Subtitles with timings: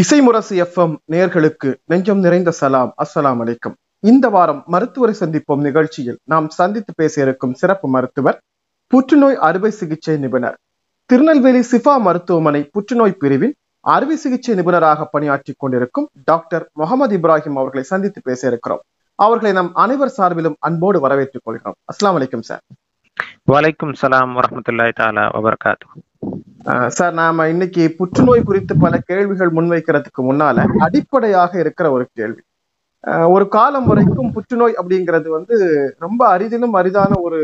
[0.00, 2.90] இசைமுரசு FM நேர்களுக்கு நெஞ்சம் நிறைந்த சலாம்.
[3.02, 3.74] அஸ்ஸலாம் அலைக்கும்.
[4.10, 8.38] இந்த வாரம் மருத்துவரை சந்திப்போம் நிகழ்ச்சியில் நாம் சந்தித்து பேச இருக்கும் சிறப்பு மருத்துவர்
[8.86, 10.56] புற்றுநோய் அறுவை சிகிச்சை நிபுணர்.
[11.10, 18.20] திருநெல்வேலி சிஃபா மருத்துவமனை புற்றுநோய் பிரிவின் அறுவை சிகிச்சை நிபுணராக பணியாற்றிக் கொண்டிருக்கும் டாக்டர் முகமது இப்ராஹிம் அவர்களை சந்தித்து
[18.24, 18.82] பேச இருக்கிறோம்
[19.14, 21.76] அவர்களை நம் அனைவர் சார்பிலும் அன்போடு வரவேற்றுக் கொள்கிறோம்.
[21.92, 22.62] அஸ்லாம் வலைக்கும் சார்.
[23.52, 25.86] வலைக்கும் சலாம் வரமத்துல்லாய் தாலா வபர்காத்து
[26.88, 32.42] சார் நாம இன்னைக்கு புற்றுநோய் குறித்து பல கேள்விகள் முன்வைக்கிறதுக்கு முன்னால அடிப்படையாக இருக்கிற ஒரு கேள்வி.
[33.34, 35.56] ஒரு காலம் வரைக்கும் புற்றுநோய் அப்படிங்கிறது வந்து
[35.98, 37.38] ரொம்ப அரிதிலும் அரிதான ஒரு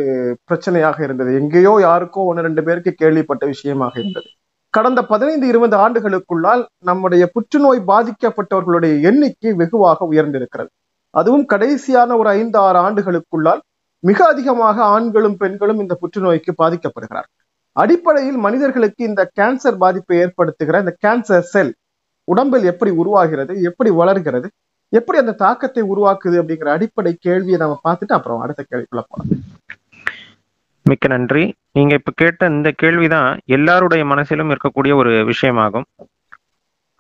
[0.49, 1.31] பிரச்சனையாக இருந்தது.
[1.35, 4.29] எங்கேயோ யாருக்கோ ஒன்று ரெண்டு பேருக்கு கேள்விப்பட்ட விஷயமாக இருந்தது.
[4.75, 10.71] கடந்த பதினைந்து இருபது ஆண்டுகளுக்குள்ளால் நம்முடைய புற்றுநோய் பாதிக்கப்பட்டவர்களுடைய எண்ணிக்கை வெகுவாக உயர்ந்திருக்கிறது.
[11.15, 13.63] அதுவும் கடைசியான ஒரு ஐந்து ஆறு ஆண்டுகளுக்குள்ளால்
[14.03, 17.29] மிக அதிகமாக ஆண்களும் பெண்களும் இந்த புற்றுநோய்க்கு பாதிக்கப்படுகிறார்
[17.77, 21.73] அடிப்படையில் மனிதர்களுக்கு இந்த கேன்சர் பாதிப்பை ஏற்படுத்துகிற இந்த கேன்சர் செல்
[22.29, 24.49] உடம்பில் எப்படி உருவாகிறது எப்படி வளர்கிறது
[24.93, 29.31] எப்படி அந்த தாக்கத்தை உருவாக்குது அப்படிங்கிற அடிப்படை கேள்வியை நம்ம பார்த்துட்டு அப்புறம் அடுத்த கேள்விக்குள்ள போலாம்.
[30.87, 31.45] மிக்க நன்றி.
[31.73, 35.87] நீங்க இப்ப கேட்ட இந்த கேள்விதான் எல்லாருடைய மனசிலும் இருக்கக்கூடிய ஒரு விஷயமாகும்.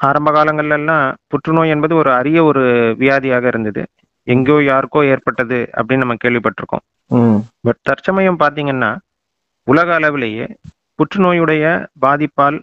[0.00, 2.64] ஆரம்ப காலங்கள்ல எல்லாம் புற்றுநோய் என்பது ஒரு அரிய ஒரு
[3.02, 3.82] வியாதியாக இருந்தது.
[4.26, 6.84] எங்கேயோ யாருக்கோ ஏற்பட்டது அப்படின்னு நம்ம கேள்விப்பட்டிருக்கோம்.
[7.60, 8.90] பட் தற்சமயம் பாத்தீங்கன்னா
[9.66, 10.46] உலக அளவிலேயே
[10.98, 11.64] புற்றுநோயுடைய
[12.04, 12.58] பாதிப்பால்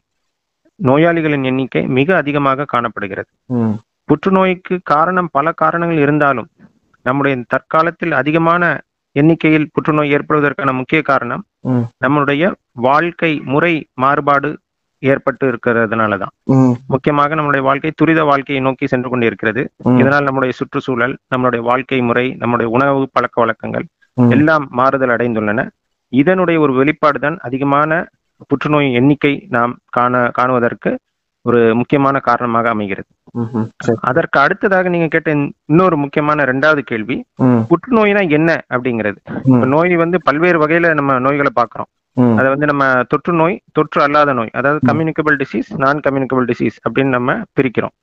[0.80, 3.30] நோயாளிகளின் எண்ணிக்கை மிக அதிகமாக காணப்படுகிறது.
[4.10, 6.50] புற்றுநோய்க்கு காரணம் பல காரணங்கள் இருந்தாலும்
[7.06, 8.64] நம்முடைய தற்காலத்தில் அதிகமான
[9.16, 11.44] எண்ணிக்கையில் புற்றுநோய் ஏற்படுவதற்கான முக்கிய காரணம்.
[12.06, 12.44] நம்மளுடைய
[12.88, 14.50] வாழ்க்கை முறை மாறுபாடு
[15.04, 16.34] ஏற்பட்டு இருக்கிறதுனாலதான்
[16.88, 19.62] முக்கியமாக நம்மளுடைய வாழ்க்கை துரித வாழ்க்கையை நோக்கி சென்று கொண்டிருக்கிறது.
[20.02, 23.86] இதனால் நம்முடைய சுற்றுச்சூழல் நம்மளுடைய வாழ்க்கை முறை நம்முடைய உணவு பழக்க வழக்கங்கள்
[24.36, 25.62] எல்லாம் மாறுதல் அடைந்துள்ளன.
[26.22, 27.92] இதனுடைய ஒரு வெளிப்பாடு தான் அதிகமான
[28.52, 30.92] புற்றுநோய் எண்ணிக்கை நாம் காண காணுவதற்கு
[31.46, 33.10] ஒரு முக்கியமான காரணமாக அமைகிறது.
[34.10, 35.30] அதற்கு அடுத்ததாக நீங்க கேட்ட
[35.72, 37.18] இன்னொரு முக்கியமான இரண்டாவது கேள்வி
[37.72, 39.20] புற்றுநோய்னா என்ன அப்படிங்கிறது.
[39.74, 41.90] நோய் வந்து பல்வேறு வகையில நம்ம நோய்களை பார்க்கிறோம்.
[42.40, 47.16] அதை வந்து நம்ம தொற்று நோய் தொற்று அல்லாத நோய் அதாவது communicable disease non communicable disease அப்படின்னு
[47.18, 47.94] நம்ம பிரிக்கிறோம்.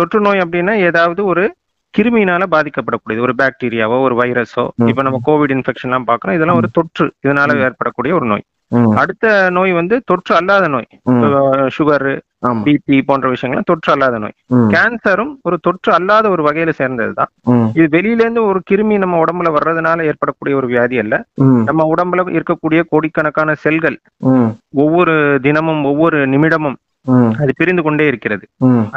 [0.00, 1.44] தொற்று நோய் அப்படின்னா ஏதாவது ஒரு
[1.94, 3.24] கிருமியினால பாதிக்கப்படக்கூடியது.
[3.26, 7.06] ஒரு பாக்டீரியாவோ ஒரு வைரஸோ இப்ப நம்ம கோவிட் இன்ஃபெக்ஷன் எல்லாம் பாக்குறோம் இதெல்லாம் ஒரு தொற்று.
[7.26, 8.44] இதனால ஏற்படக்கூடிய ஒரு நோய்.
[9.00, 9.24] அடுத்த
[9.56, 10.86] நோய் வந்து தொற்று அல்லாத நோய்.
[11.76, 12.06] சுகர்
[12.64, 14.34] பிபி போன்ற விஷயங்கள்லாம் தொற்று அல்லாத நோய்.
[14.72, 17.30] கேன்சரும் ஒரு தொற்று அல்லாத ஒரு வகையில சேர்ந்ததுதான்
[17.78, 21.14] இது வெளியில இருந்து ஒரு கிருமி நம்ம உடம்புல வர்றதுனால ஏற்படக்கூடிய ஒரு வியாதி அல்ல.
[21.68, 23.98] நம்ம உடம்புல இருக்கக்கூடிய கோடிக்கணக்கான செல்கள்
[24.84, 25.14] ஒவ்வொரு
[25.46, 26.78] தினமும் ஒவ்வொரு நிமிடமும்
[27.40, 28.44] அது பிரிந்து கொண்டே இருக்கிறது.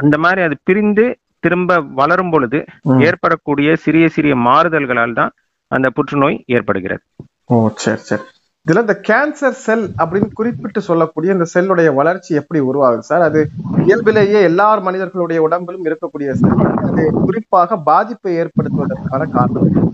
[0.01, 1.05] அந்த மாதிரி அது பிரிந்து
[1.39, 2.65] திரும்ப வளரும் பொழுது
[2.99, 5.33] ஏற்படக்கூடிய சிறிய சிறிய மாறுதல்களால் தான்
[5.71, 7.03] அந்த புற்றுநோய் ஏற்படுகிறது.
[7.45, 8.21] ஓ சரி சரி.
[8.65, 12.99] இதுல இந்த கேன்சர் செல் அப்படின்னு குறிப்பிட்டு சொல்லக்கூடிய இந்த செல்லுடைய வளர்ச்சி எப்படி உருவாகுது?
[12.99, 13.49] சார் அது
[13.85, 16.55] இயல்பிலேயே எல்லார் மனிதர்களுடைய உடம்பிலும் இருக்கக்கூடிய செல்
[16.87, 19.93] அது குறிப்பாக பாதிப்பை ஏற்படுத்துவதற்கான காரணம்.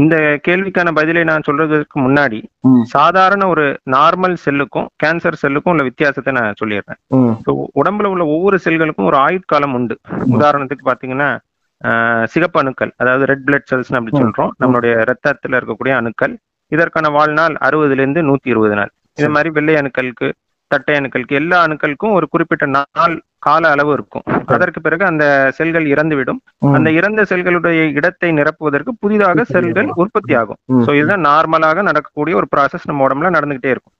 [0.00, 0.14] இந்த
[0.46, 2.38] கேள்விக்கான பதிலை நான் சொல்றதுக்கு முன்னாடி
[2.94, 3.64] சாதாரண ஒரு
[3.96, 7.00] நார்மல் செல்லுக்கும் கேன்சர் செல்லுக்கும் உள்ள வித்தியாசத்தை நான் சொல்லிடுறேன்.
[7.80, 9.96] உடம்புல உள்ள ஒவ்வொரு செல்களுக்கும் ஒரு ஆயுட்காலம் உண்டு.
[10.36, 11.30] உதாரணத்துக்கு பாத்தீங்கன்னா
[12.32, 14.52] சிகப்பு அணுக்கள் அதாவது ரெட் பிளட் செல்ஸ் அப்படி சொல்றோம்.
[14.62, 16.34] நம்மளுடைய ரத்தத்துல இருக்கக்கூடிய அணுக்கள்.
[16.72, 18.92] இதற்கான வாழ்நாள் அறுபதுல இருந்து நூத்தி இருபது நாள்.
[19.20, 20.28] இது மாதிரி வெள்ளை அணுக்களுக்கு
[20.72, 23.16] தட்டை அணுக்களுக்கு எல்லா அணுக்களுக்கும் ஒரு குறிப்பிட்ட நாள்
[23.46, 24.24] கால அளவு இருக்கும்.
[24.54, 25.24] அதற்கு பிறகு அந்த
[25.58, 26.40] செல்கள் இறந்துவிடும்.
[26.76, 32.88] அந்த இறந்த செல்களுடைய இடத்தை நிரப்புவதற்கு புதிதாக செல்கள் உற்பத்தி ஆகும் சோ இதுதான் நார்மலாக நடக்கக்கூடிய ஒரு ப்ராசஸ்
[32.90, 33.94] நம்ம உடம்புல நடந்துகிட்டே இருக்கும்.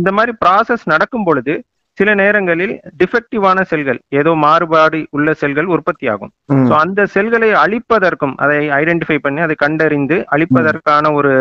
[0.00, 1.54] இந்த மாதிரி ப்ராசஸ் நடக்கும் பொழுது
[1.98, 6.32] சில நேரங்களில் டிஃபெக்டிவான செல்கள் ஏதோ மாறுபாடு உள்ள செல்கள் உற்பத்தி ஆகும்
[6.68, 11.32] சோ அந்த செல்களை அழிப்பதற்கும் அதை ஐடென்டிஃபை பண்ணி அதை கண்டறிந்து அழிப்பதற்கான ஒரு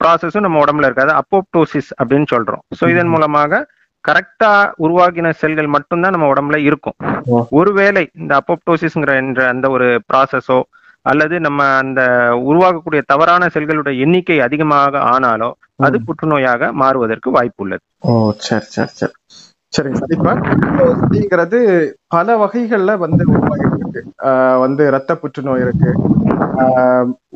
[0.00, 2.62] ப்ராசஸும் நம்ம உடம்புல இருக்காது அப்போப்டோசிஸ் அப்படின்னு சொல்றோம்.
[2.78, 3.62] சோ இதன் மூலமாக
[4.04, 6.96] கரெக்டா உருவாகின செல்கள் மட்டும்தான் நம்ம உடம்புல இருக்கும்.
[7.52, 10.58] ஒருவேளை இந்த அப்போப்டோசிஸ்ங்கிற என்ற அந்த ஒரு ப்ராசஸோ
[11.06, 12.00] அல்லது நம்ம அந்த
[12.48, 15.50] உருவாகக்கூடிய தவறான செல்களுடைய எண்ணிக்கை அதிகமாக ஆனாலோ
[15.80, 19.14] அது புற்றுநோயாக மாறுவதற்கு வாய்ப்பு உள்ளது ஓ சரி சரி சரி.
[19.72, 20.30] சரிங்க சார் இப்ப
[20.94, 21.58] அப்படிங்கிறது
[22.08, 24.02] பல வகைகள்ல வந்து உருவாகிட்டு இருக்கு
[24.62, 25.90] வந்து ரத்த புற்றுநோய் இருக்கு.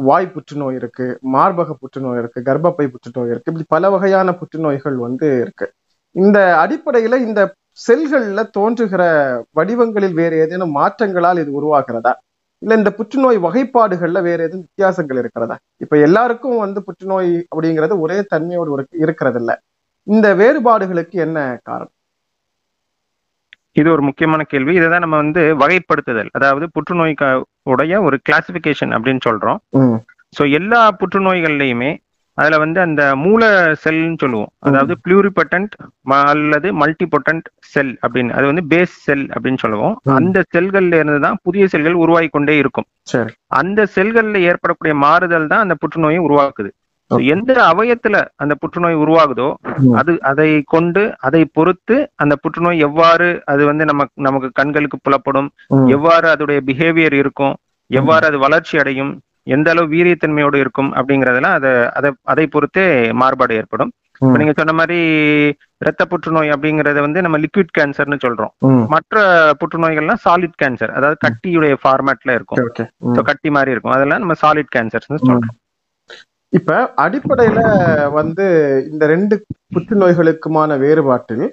[0.08, 5.66] வாய் புற்றுநோய் இருக்கு மார்பக புற்றுநோய் இருக்கு கர்ப்பப்பை புற்றுநோய் இருக்கு இப்படி பல வகையான புற்றுநோய்கள் வந்து இருக்கு.
[6.14, 7.40] இந்த அடிப்படையில இந்த
[7.78, 9.02] செல்கள்ல தோன்றுகிற
[9.58, 12.12] வடிவங்களில் வேறு ஏதேனும் மாற்றங்களால் இது உருவாகிறதா?
[12.62, 15.56] இல்ல இந்த புற்றுநோய் வகைப்பாடுகள்ல வேற எதுவும் வித்தியாசங்கள் இருக்கிறதா?
[15.84, 19.52] இப்ப எல்லாருக்கும் வந்து புற்றுநோய் அப்படிங்கிறது ஒரே தன்மையோடு இருக்கிறது இல்ல
[20.06, 21.38] இந்த வேறுபாடுகளுக்கு என்ன
[21.68, 21.92] காரணம்?
[23.76, 24.72] இது ஒரு முக்கியமான கேள்வி.
[24.78, 26.30] இதை தான் நம்ம வந்து வகைப்படுத்துதல்.
[26.38, 27.28] அதாவது புற்றுநோய்க்கு
[27.72, 29.58] உடைய ஒரு கிளாசிபிகேஷன் அப்படின்னு சொல்றோம்.
[30.32, 31.90] ஸோ எல்லா புற்றுநோய்கள்லையுமே
[32.38, 33.42] அதுல வந்து அந்த மூல
[33.82, 35.74] செல்னு சொல்லுவோம் அதாவது பிளூரிபட்டன்ட்
[36.30, 39.94] அல்லது மல்டிபொட்டன்ட் செல் அப்படின்னு அது வந்து பேஸ் செல் அப்படின்னு சொல்லுவோம்.
[40.18, 42.86] அந்த செல்கள்ல இருந்து தான் புதிய செல்கள் உருவாகி கொண்டே இருக்கும்
[43.60, 46.70] அந்த செல்கள்ல ஏற்படக்கூடிய மாறுதல் தான் அந்த புற்றுநோயை உருவாக்குது.
[47.32, 49.48] எந்த அவயத்துல அந்த புற்றுநோய் உருவாகுதோ.
[50.00, 55.48] அது அதை கொண்டு அதை பொறுத்து அந்த புற்றுநோய் எவ்வாறு அது வந்து நமக்கு நமக்கு கண்களுக்கு புலப்படும்.
[55.96, 57.54] எவ்வாறு அதோடைய பிஹேவியர் இருக்கும்
[57.90, 59.12] எவ்வாறு அது வளர்ச்சி அடையும்
[59.44, 63.92] எந்த அளவு வீரியத்தன்மையோடு இருக்கும் அப்படிங்கறதெல்லாம் அதை அதை அதை பொறுத்தே மாறுபாடு ஏற்படும்.
[64.18, 64.36] இப்ப.
[64.36, 64.98] நீங்க சொன்ன மாதிரி
[65.78, 68.86] இரத்த புற்றுநோய் அப்படிங்கறத வந்து நம்ம லிக்விட் கேன்சர்னு சொல்றோம்.
[68.86, 72.70] மற்ற புற்றுநோய்கள்லாம் சாலிட் கேன்சர் அதாவது கட்டியுடைய ஃபார்மேட்ல இருக்கும்.
[73.22, 73.92] கட்டி மாதிரி இருக்கும்.
[73.92, 75.63] அதெல்லாம் நம்ம சாலிட் கேன்சர்ஸ்னு சொல்றோம்.
[76.54, 76.72] இப்ப
[77.04, 77.60] அடிப்படையில
[78.18, 78.44] வந்து
[78.90, 79.34] இந்த ரெண்டு
[79.74, 81.46] புற்றுநோய்களுக்குமான வேறுபாட்டில்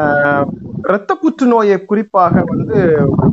[0.00, 0.46] ஆஹ்,
[0.84, 2.78] இரத்த புற்றுநோயை குறிப்பாக வந்து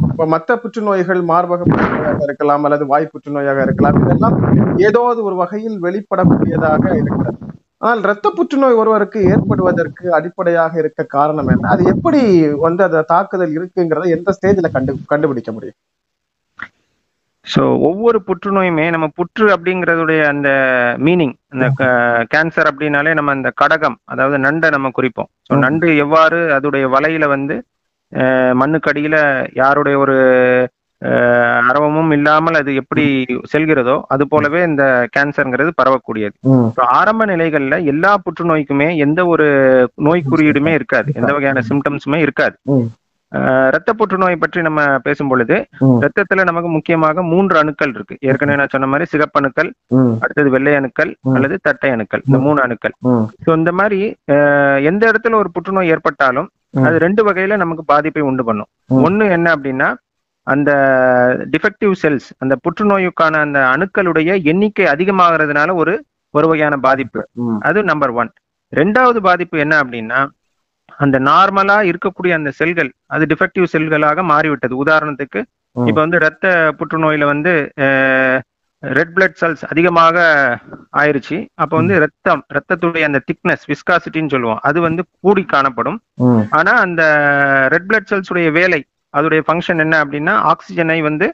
[0.10, 3.98] இப்ப மற்ற புற்றுநோய்கள் மார்பக புற்றுநோயாக இருக்கலாம் அல்லது வாய் புற்றுநோயாக இருக்கலாம்.
[4.04, 4.36] இதெல்லாம்
[4.82, 7.38] ஏதாவது ஒரு வகையில் வெளிப்படக்கூடியதாக இருக்கிறது.
[7.82, 11.70] ஆனால் இரத்த புற்றுநோய் ஒருவருக்கு ஏற்படுவதற்கு அடிப்படையாக இருக்க காரணம் என்ன?
[11.70, 12.22] அது எப்படி
[12.66, 15.78] வந்து அந்த தாக்குதல் இருக்குங்கிறத எந்த ஸ்டேஜ்ல கண்டு கண்டுபிடிக்க முடியும்?
[17.48, 20.50] ஸோ ஒவ்வொரு புற்றுநோயுமே நம்ம புற்று அப்படிங்கறதுடைய அந்த
[21.00, 21.66] மீனிங் அந்த
[22.32, 25.30] கேன்சர் அப்படின்னாலே நம்ம அந்த கடகம் அதாவது நண்டை நம்ம குறிப்போம்.
[25.48, 25.54] ஸோ.
[25.64, 27.58] நண்டு எவ்வாறு அதோடைய வலையில வந்து
[28.56, 29.16] மண்ணுக்கடியில
[29.56, 30.16] யாருடைய ஒரு
[31.62, 33.04] அரவமும் இல்லாமல் அது எப்படி
[33.52, 34.84] செல்கிறதோ அது போலவே இந்த
[35.16, 36.36] கேன்சர்ங்கிறது பரவக்கூடியது.
[36.96, 39.48] ஆரம்ப நிலைகள்ல எல்லா புற்றுநோய்க்குமே எந்த ஒரு
[40.00, 41.10] நோய் குறியீடுமே இருக்காது.
[41.16, 42.56] எந்த வகையான சிம்டம்ஸுமே இருக்காது.
[43.68, 45.56] இரத்த புற்றுநோய் பற்றி நம்ம பேசும் பொழுது.
[46.04, 50.14] ரத்தத்துல நமக்கு முக்கியமாக மூன்று அணுக்கள் இருக்கு ஏற்கனவே நான் சொன்ன மாதிரி சிகப்பணுக்கள் ம்.
[50.24, 51.12] அடுத்தது வெள்ளை அணுக்கள்.
[51.36, 52.96] அல்லது தட்டை அணுக்கள் இந்த மூணு அணுக்கள்.
[53.46, 54.00] ஸோ இந்த மாதிரி
[54.86, 56.50] எந்த இடத்துல ஒரு புற்றுநோய் ஏற்பட்டாலும்.
[56.84, 58.70] அது ரெண்டு வகையில நமக்கு பாதிப்பை உண்டு பண்ணும்.
[59.02, 59.90] ஒண்ணு என்ன அப்படின்னா
[60.48, 60.72] அந்த
[61.52, 65.94] டிஃபெக்டிவ் செல்ஸ் அந்த புற்றுநோயுக்கான அந்த அணுக்களுடைய எண்ணிக்கை அதிகமாகிறதுனால ஒரு
[66.34, 67.22] ஒரு வகையான பாதிப்பு.
[67.60, 68.30] அது நம்பர் ஒன்
[68.74, 70.20] ரெண்டாவது பாதிப்பு என்ன அப்படின்னா
[70.98, 74.84] அந்த நார்மலா இருக்கக்கூடிய அந்த செல்கள் அது டிஃபெக்டிவ் செல்களாக மாறிவிட்டது.
[74.86, 75.42] உதாரணத்துக்கு.
[75.72, 77.72] இப்ப வந்து ரத்த புற்றுநோயில வந்து
[78.80, 80.18] ரெட் பிளட் செல்ஸ் அதிகமாக
[80.98, 81.48] ஆயிருச்சு.
[81.54, 84.60] அப்ப வந்து ரத்தம் ரத்தத்துடைய அந்த திக்னஸ் விஸ்காசிட்டின்னு சொல்லுவோம்.
[84.62, 86.02] அது வந்து கூடி காணப்படும்.
[86.50, 87.04] ஆனா அந்த
[87.72, 88.86] ரெட் பிளட் செல்ஸ் உடைய வேலை
[89.18, 91.34] அதோடைய ஃபங்க்ஷன் என்ன அப்படின்னா ஆக்சிஜனை வந்து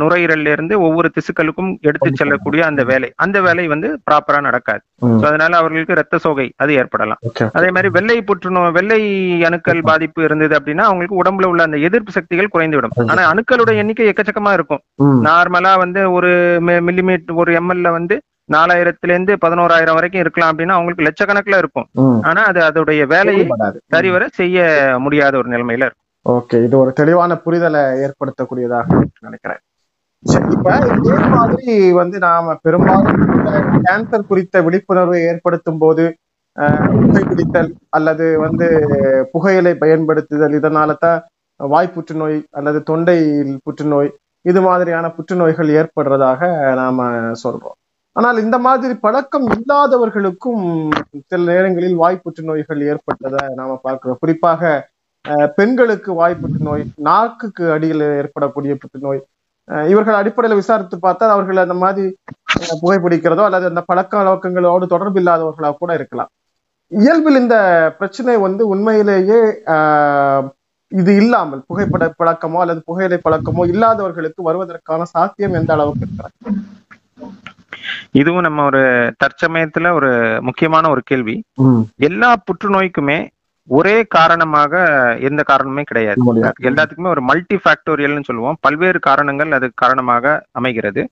[0.00, 3.12] நுரையீரல்ல இருந்து ஒவ்வொரு திசுக்களுக்கும் எடுத்து செல்லக்கூடிய அந்த வேலை.
[3.16, 4.82] அந்த வேலை வந்து ப்ராப்பரா நடக்காது.
[5.26, 7.20] அதனால அவர்களுக்கு ரத்த சோகை அது ஏற்படலாம்.
[7.52, 9.00] அதே மாதிரி வெள்ளை புற்றுநோய் வெள்ளை
[9.44, 12.94] அணுக்கள் பாதிப்பு இருந்தது அப்படின்னா அவங்களுக்கு உடம்புல உள்ள அந்த எதிர்ப்பு சக்திகள் குறைந்துவிடும்.
[13.10, 14.82] ஆனா அணுக்களோட எண்ணிக்கை எக்கச்சக்கமா இருக்கும்.
[15.28, 16.30] நார்மலா வந்து ஒரு
[16.60, 18.16] மில்லிமீட்டர் ஒரு எம்எல்ல வந்து
[18.52, 21.86] நாலாயிரத்துல இருந்து பதினோராயிரம் வரைக்கும் இருக்கலாம் அப்படின்னா அவங்களுக்கு லட்சக்கணக்குல இருக்கும்.
[22.22, 23.46] ஆனா அது அதோடைய வேலையை.
[23.88, 24.58] சரிவர செய்ய
[24.98, 26.03] முடியாத ஒரு நிலைமையில இருக்கும்.
[26.26, 28.86] ஓகே இது ஒரு தெளிவான புரிதலை ஏற்படுத்தக்கூடியதாக
[29.26, 29.60] நினைக்கிறேன்.
[30.24, 30.68] சரி இப்ப
[30.98, 31.66] இதே மாதிரி
[31.98, 33.18] வந்து நாம பெரும்பாலும்
[33.84, 36.04] கேன்சர் குறித்த விழிப்புணர்வை ஏற்படுத்தும் போது
[36.56, 38.66] அஹ், புகைப்பிடித்தல் அல்லது வந்து
[39.32, 41.18] புகையிலை பயன்படுத்துதல் இதனால தான்
[41.60, 43.16] வாய் புற்றுநோய் அல்லது தொண்டை
[43.64, 44.10] புற்றுநோய்
[44.44, 46.40] இது மாதிரியான புற்றுநோய்கள் ஏற்படுறதாக
[46.80, 46.98] நாம
[47.42, 47.76] சொல்றோம்.
[48.16, 50.62] ஆனால் இந்த மாதிரி பழக்கம் இல்லாதவர்களுக்கும்
[51.30, 54.20] சில நேரங்களில் வாய் புற்றுநோய்கள் ஏற்பட்டதை நாம பார்க்கிறோம்.
[54.22, 54.62] குறிப்பாக
[55.58, 59.20] பெண்களுக்கு வாய் புற்றுநோய் நாக்குக்கு அடியில் ஏற்படக்கூடிய புற்றுநோய்
[59.92, 62.08] இவர்கள் அடிப்படையில் விசாரித்து பார்த்தால் அவர்கள் அந்த மாதிரி
[62.82, 66.30] புகைப்பிடிக்கிறதோ அல்லது அந்த பழக்க வழக்கங்களோடு தொடர்பு இல்லாதவர்களாக கூட இருக்கலாம்.
[66.92, 67.56] இயல்பில் இந்த
[67.98, 69.38] பிரச்சனை வந்து உண்மையிலேயே
[70.92, 76.34] இது இல்லாமல் புகைப்பட பழக்கமோ அல்லது புகையிலை பழக்கமோ இல்லாதவர்களுக்கு வருவதற்கான சாத்தியம் எந்த அளவுக்கு இருக்கிறது?
[78.20, 78.82] இதுவும் நம்ம ஒரு
[79.22, 80.10] தற்சமயத்துல ஒரு
[80.48, 81.36] முக்கியமான ஒரு கேள்வி.
[82.08, 83.18] எல்லா புற்றுநோய்க்குமே
[83.68, 84.72] ஒரே காரணமாக
[85.20, 86.20] எந்த காரணமே கிடையாது.
[86.62, 91.02] எல்லாத்துக்குமே ஒரு மல்டி ஃபேக்டோரியல்னு சொல்லுவோம் பல்வேறு காரணங்கள் அது காரணமாக அமைகிறது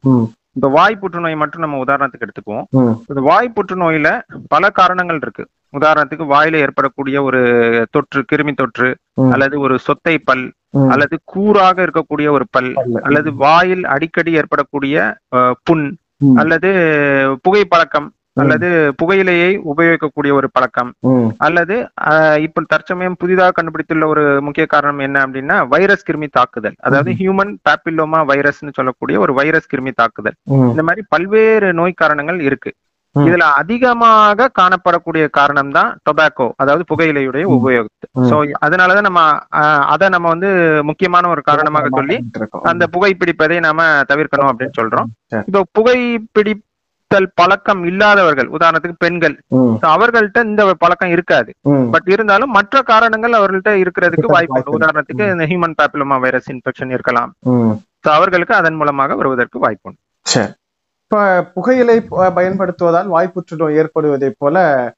[0.56, 2.66] இந்த வாய் புற்றுநோய் மட்டும் நம்ம உதாரணத்துக்கு எடுத்துக்குவோம்
[3.08, 4.08] இந்த வாய் புற்றுநோயில
[4.48, 7.40] பல காரணங்கள் இருக்கு உதாரணத்துக்கு வாயில ஏற்படக்கூடிய ஒரு
[7.90, 8.88] தொற்று கிருமி தொற்று.
[9.30, 10.44] அல்லது ஒரு சொத்தை பல்.
[10.90, 12.70] அல்லது கூராக இருக்கக்கூடிய ஒரு பல்.
[13.02, 14.96] அல்லது வாயில் அடிக்கடி ஏற்படக்கூடிய
[15.62, 15.84] புண்
[16.36, 16.68] அல்லது
[17.42, 18.68] புகை பழக்கம் அல்லது
[19.00, 20.90] புகையிலையை உபயோகிக்கக்கூடிய ஒரு பழக்கம்.
[21.38, 21.76] அல்லது
[22.42, 26.76] இப்ப தற்சமயம் புதிதாக கண்டுபிடித்துள்ள ஒரு முக்கிய காரணம் என்ன அப்படின்னா வைரஸ் கிருமி தாக்குதல்.
[26.80, 30.36] அதாவது ஹியூமன் பாப்பிலோமா வைரஸ்னு சொல்லக்கூடிய ஒரு வைரஸ் கிருமி தாக்குதல்.
[30.70, 32.72] இந்த மாதிரி பல்வேறு நோய் காரணங்கள் இருக்கு.
[33.16, 37.44] இதுல அதிகமாக காணப்படக்கூடிய காரணம் தான் டொபாக்கோ அதாவது புகையிலையுடைய.
[37.56, 38.06] உபயோகத்து.
[38.30, 39.22] சோ அதனாலதான் நம்ம
[39.60, 40.50] அஹ், அதை நம்ம வந்து
[40.84, 42.16] முக்கியமான ஒரு காரணமாக சொல்லி.
[42.70, 43.80] அந்த புகைப்பிடிப்பதை நாம
[44.12, 45.10] தவிர்க்கணும் அப்படின்னு சொல்றோம்.
[45.48, 45.62] இப்போ
[47.12, 49.40] புகைப்பிடித்தல் பழக்கம் இல்லாதவர்கள் உதாரணத்துக்கு பெண்கள்.
[49.82, 51.52] அவர்கள்ட்ட இந்த பழக்கம் இருக்காது.
[51.90, 54.86] பட் இருந்தாலும் மற்ற காரணங்கள் அவர்கள்ட்ட இருக்கிறதுக்கு இருக்க வாய்ப்பு உண்டு.
[54.86, 57.34] உதாரணத்துக்கு இந்த ஹியூமன் பாப்பிலோமா வைரஸ் இன்ஃபெக்ஷன் இருக்கலாம்.
[58.00, 60.00] அவர்களுக்கு அதன் மூலமாக வருவதற்கு வாய்ப்பு உண்டு.
[61.02, 64.92] இப்ப புகையிலை பயன்படுத்துவதால் வாய் புற்றுநோய் ஏற்படுவதை போல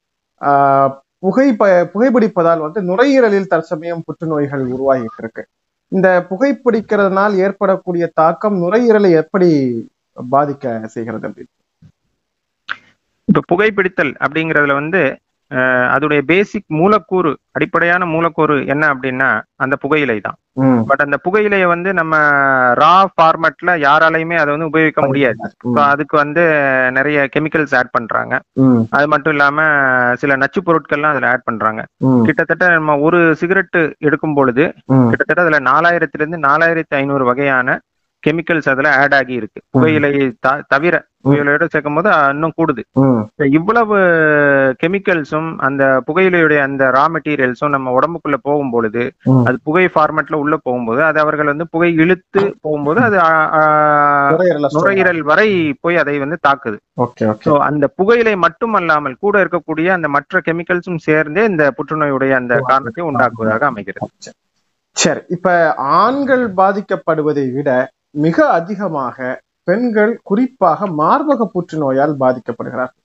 [1.18, 5.46] புகை ப- புகைப்பிடிப்பதால் வந்து நுரையீரலில் தற்சமயம் புற்றுநோய்கள் உருவாகிட்டு இருக்கு
[5.88, 9.48] இந்த புகைப்பிடிக்கிறதுனால் ஏற்படக்கூடிய தாக்கம் நுரையீரலை எப்படி
[10.32, 11.53] பாதிக்க செய்கிறது அப்படின்னு?
[13.28, 15.02] இப்ப புகைப்பிடித்தல் அப்படிங்கறதுல வந்து
[15.94, 20.36] அதோடைய பேசிக் மூலக்கூறு அடிப்படையான மூலக்கூறு என்ன அப்படின்னா அந்த புகையிலை தான்.
[20.88, 22.14] பட் அந்த புகையிலையை வந்து நம்ம
[22.80, 25.38] ரா ஃபார்மட்ல யாராலையுமே அதை வந்து உபயோகிக்க முடியாது.
[25.86, 26.42] அதுக்கு வந்து
[26.90, 28.34] நிறைய கெமிக்கல்ஸ் ஆட் பண்றாங்க.
[28.96, 29.58] அது மட்டும் இல்லாம
[30.22, 31.82] சில நச்சு பொருட்கள்லாம் அதுல ஆட் பண்றாங்க.
[32.26, 34.66] கிட்டத்தட்ட நம்ம ஒரு சிகரெட் எடுக்கும் பொழுது
[35.10, 37.78] கிட்டத்தட்ட அதுல நாலாயிரத்துல இருந்து நாலாயிரத்தி ஐநூறு வகையான
[38.26, 40.24] கெமிக்கல்ஸ் அதுல ஆட் ஆகி இருக்கு புகையிலையை
[40.68, 42.82] தவிர புகையிலையோட சேர்க்கும் போது இன்னும் கூடுது.
[43.58, 43.96] இவ்வளவு
[44.82, 49.02] கெமிக்கல்ஸும் அந்த புகையிலையுடைய அந்த ரா மெட்டீரியல்ஸும் நம்ம உடம்புக்குள்ள போகும் பொழுது.
[49.44, 53.16] அது புகை ஃபார்மேட்ல உள்ள போகும்போது அது அவர்கள் வந்து புகை இழுத்து போகும்போது அது
[54.76, 55.48] நுரையீரலை வரை
[55.80, 56.78] போய் அதை வந்து தாக்குது.
[57.68, 64.08] அந்த புகையிலை மட்டுமல்லாமல் கூட இருக்கக்கூடிய அந்த மற்ற கெமிக்கல்ஸும் சேர்ந்தே இந்த புற்றுநோயுடைய அந்த காரணத்தை உண்டாக்குவதாக அமைகிறது.
[64.96, 65.20] சரி.
[65.28, 67.70] இப்ப ஆண்கள் பாதிக்கப்படுவதை விட
[68.14, 69.16] மிக அதிகமாக
[69.68, 73.00] பெண்கள் குறிப்பாக மார்பக புற்றுநோயால் பாதிக்கப்படுகிறார்கள்.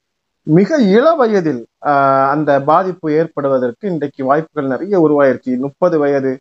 [0.48, 1.62] மிக இள வயதில்
[2.34, 6.32] அந்த பாதிப்பு ஏற்படுவதற்கு இன்றைக்கு வாய்ப்புகள் நிறைய உருவாயிருச்சு முப்பது வயது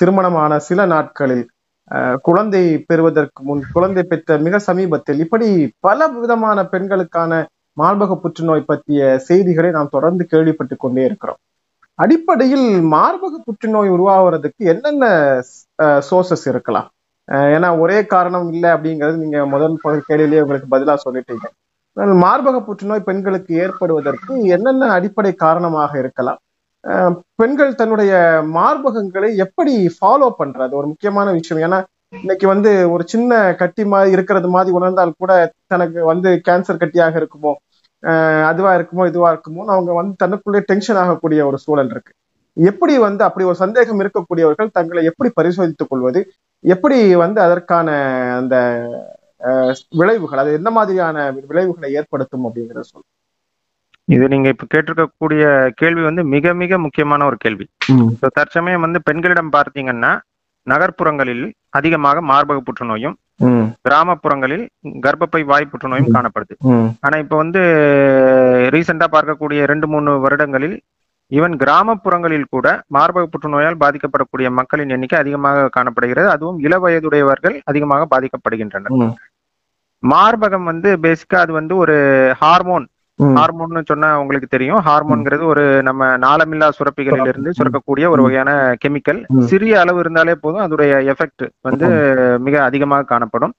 [0.00, 1.44] திருமணமான சில நாட்களில்
[2.28, 5.48] குழந்தை பெறுவதற்கு முன் குழந்தை பெற்ற மிக சமீபத்தில் இப்படி
[5.86, 7.32] பல விதமான பெண்களுக்கான
[7.76, 11.40] மார்பக புற்றுநோய் பற்றிய செய்திகளை நாம் தொடர்ந்து கேள்விப்பட்டு கொண்டே இருக்கிறோம்.
[11.98, 15.04] அடிப்படையில் மார்பக புற்றுநோய் உருவாகிறதுக்கு என்னென்ன
[16.08, 16.88] சோர்சஸ் இருக்கலாம்?
[17.54, 19.76] ஏன்னா ஒரே காரணம் இல்லை அப்படிங்கிறது நீங்க முதல்
[20.08, 21.46] கேள்வியிலேயே உங்களுக்கு பதிலா சொல்லிட்டீங்க.
[22.24, 26.40] மார்பக புற்றுநோய் பெண்களுக்கு ஏற்படுவதற்கு என்னென்ன அடிப்படை காரணமாக இருக்கலாம்?
[27.40, 28.12] பெண்கள் தன்னுடைய
[28.56, 30.72] மார்பகங்களை எப்படி ஃபாலோ பண்றது?
[30.80, 31.62] ஒரு முக்கியமான விஷயம்.
[31.66, 31.78] ஏன்னா
[32.22, 35.32] இன்னைக்கு வந்து ஒரு சின்ன கட்டி மாதிரி இருக்கிறது மாதிரி உணர்ந்தால் கூட
[35.72, 37.52] தனக்கு வந்து கேன்சர் கட்டியாக இருக்குமோ
[38.50, 42.12] அதுவா இருக்குமோ இதுவா இருக்குமோ அவங்க வந்து தனக்குள்ளே டென்ஷன் ஆகக்கூடிய ஒரு சூழல் இருக்கு.
[42.56, 46.20] எப்படி வந்து அப்படி ஒரு சந்தேகம் இருக்கக்கூடியவர்கள் தங்களை எப்படி பரிசோதித்துக் கொள்வது?
[46.64, 47.88] எப்படி வந்து அதற்கான
[48.40, 48.56] அந்த
[50.00, 51.16] விளைவுகள் அது என்ன மாதிரியான
[51.50, 53.10] விளைவுகளை ஏற்படுத்தும் அப்படிங்கிறத சொல்லுங்க.
[54.08, 55.44] இது நீங்க இப்ப கேட்டிருக்கக்கூடிய
[55.80, 57.66] கேள்வி வந்து மிக மிக முக்கியமான ஒரு கேள்வி.
[58.38, 60.12] தற்சமயம் வந்து பெண்களிடம் பார்த்தீங்கன்னா
[60.66, 61.44] நகர்ப்புறங்களில்
[61.78, 63.16] அதிகமாக மார்பக புற்றுநோயும்
[63.86, 64.64] கிராமப்புறங்களில்
[65.04, 66.54] கர்ப்பப்பை வாய் புற்றுநோயும் காணப்படுது.
[67.04, 67.60] ஆனா இப்ப வந்து
[68.74, 70.76] ரீசெண்டா பார்க்கக்கூடிய ரெண்டு மூணு வருடங்களில்
[71.36, 76.28] ஈவன் கிராமப்புறங்களில் கூட மார்பக புற்றுநோயால் பாதிக்கப்படக்கூடிய மக்களின் எண்ணிக்கை அதிகமாக காணப்படுகிறது.
[76.34, 78.96] அதுவும் இள வயதுடையவர்கள் அதிகமாக பாதிக்கப்படுகின்றனர்.
[80.02, 81.96] மார்பகம் வந்து பேசிக்கா அது வந்து ஒரு
[82.42, 82.86] ஹார்மோன்
[83.38, 84.78] ஹார்மோன்னு சொன்னா உங்களுக்கு தெரியும்.
[84.86, 88.52] ஹார்மோன்ங்கிறது ஒரு நம்ம நாளமில்லா சுரப்பிகளில் இருந்து சுரக்கக்கூடிய ஒரு வகையான
[88.84, 89.20] கெமிக்கல்.
[89.50, 91.88] சிறிய அளவு இருந்தாலே போதும் அதோடைய எஃபெக்ட் வந்து
[92.46, 93.54] மிக அதிகமாக காணப்படும்.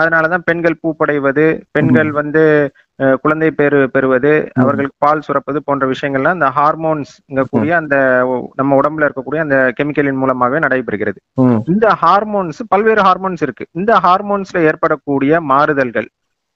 [0.00, 1.44] அதனாலதான் பெண்கள் பூப்படைவது
[1.76, 2.42] பெண்கள் வந்து
[3.22, 7.12] குழந்தை பேரு பெறுவது அவர்களுக்கு பால் சுரப்பது போன்ற விஷயங்கள்லாம் இந்த ஹார்மோன்ஸ்
[7.50, 7.96] கூடிய அந்த
[8.54, 11.18] நம்ம உடம்புல இருக்கக்கூடிய அந்த கெமிக்கலின் மூலமாகவே நடைபெறுகிறது.
[11.72, 13.66] இந்த ஹார்மோன்ஸ் பல்வேறு ஹார்மோன்ஸ் இருக்கு.
[13.72, 16.08] இந்த ஹார்மோன்ஸ்ல ஏற்படக்கூடிய மாறுதல்கள்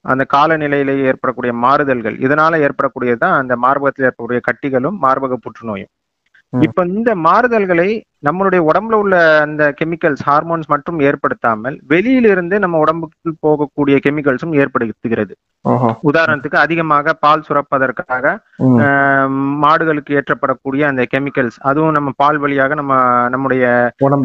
[0.04, 5.92] அந்த காலநிலையிலேயே ஏற்படக்கூடிய மாறுதல்கள் இதனால ஏற்படக்கூடியதுதான் அந்த மார்பகத்தில் ஏற்படக்கூடிய கட்டிகளும் மார்பக புற்றுநோயும்.
[6.52, 7.90] இப்ப இந்த மாறுதல்களை
[8.26, 15.34] நம்மளுடைய உடம்புல உள்ள அந்த கெமிக்கல்ஸ் ஹார்மோன்ஸ் மட்டும் ஏற்படுத்தாமல் வெளியிலிருந்து நம்ம உடம்புக்கு போகக்கூடிய கெமிக்கல்ஸும் ஏற்படுத்துகிறது.
[16.10, 18.24] உதாரணத்துக்கு அதிகமாக பால் சுரப்பதற்காக
[19.64, 22.94] மாடுகளுக்கு ஏற்றப்படக்கூடிய அந்த கெமிக்கல்ஸ் அதுவும் நம்ம பால் வழியாக நம்ம
[23.34, 23.64] நம்முடைய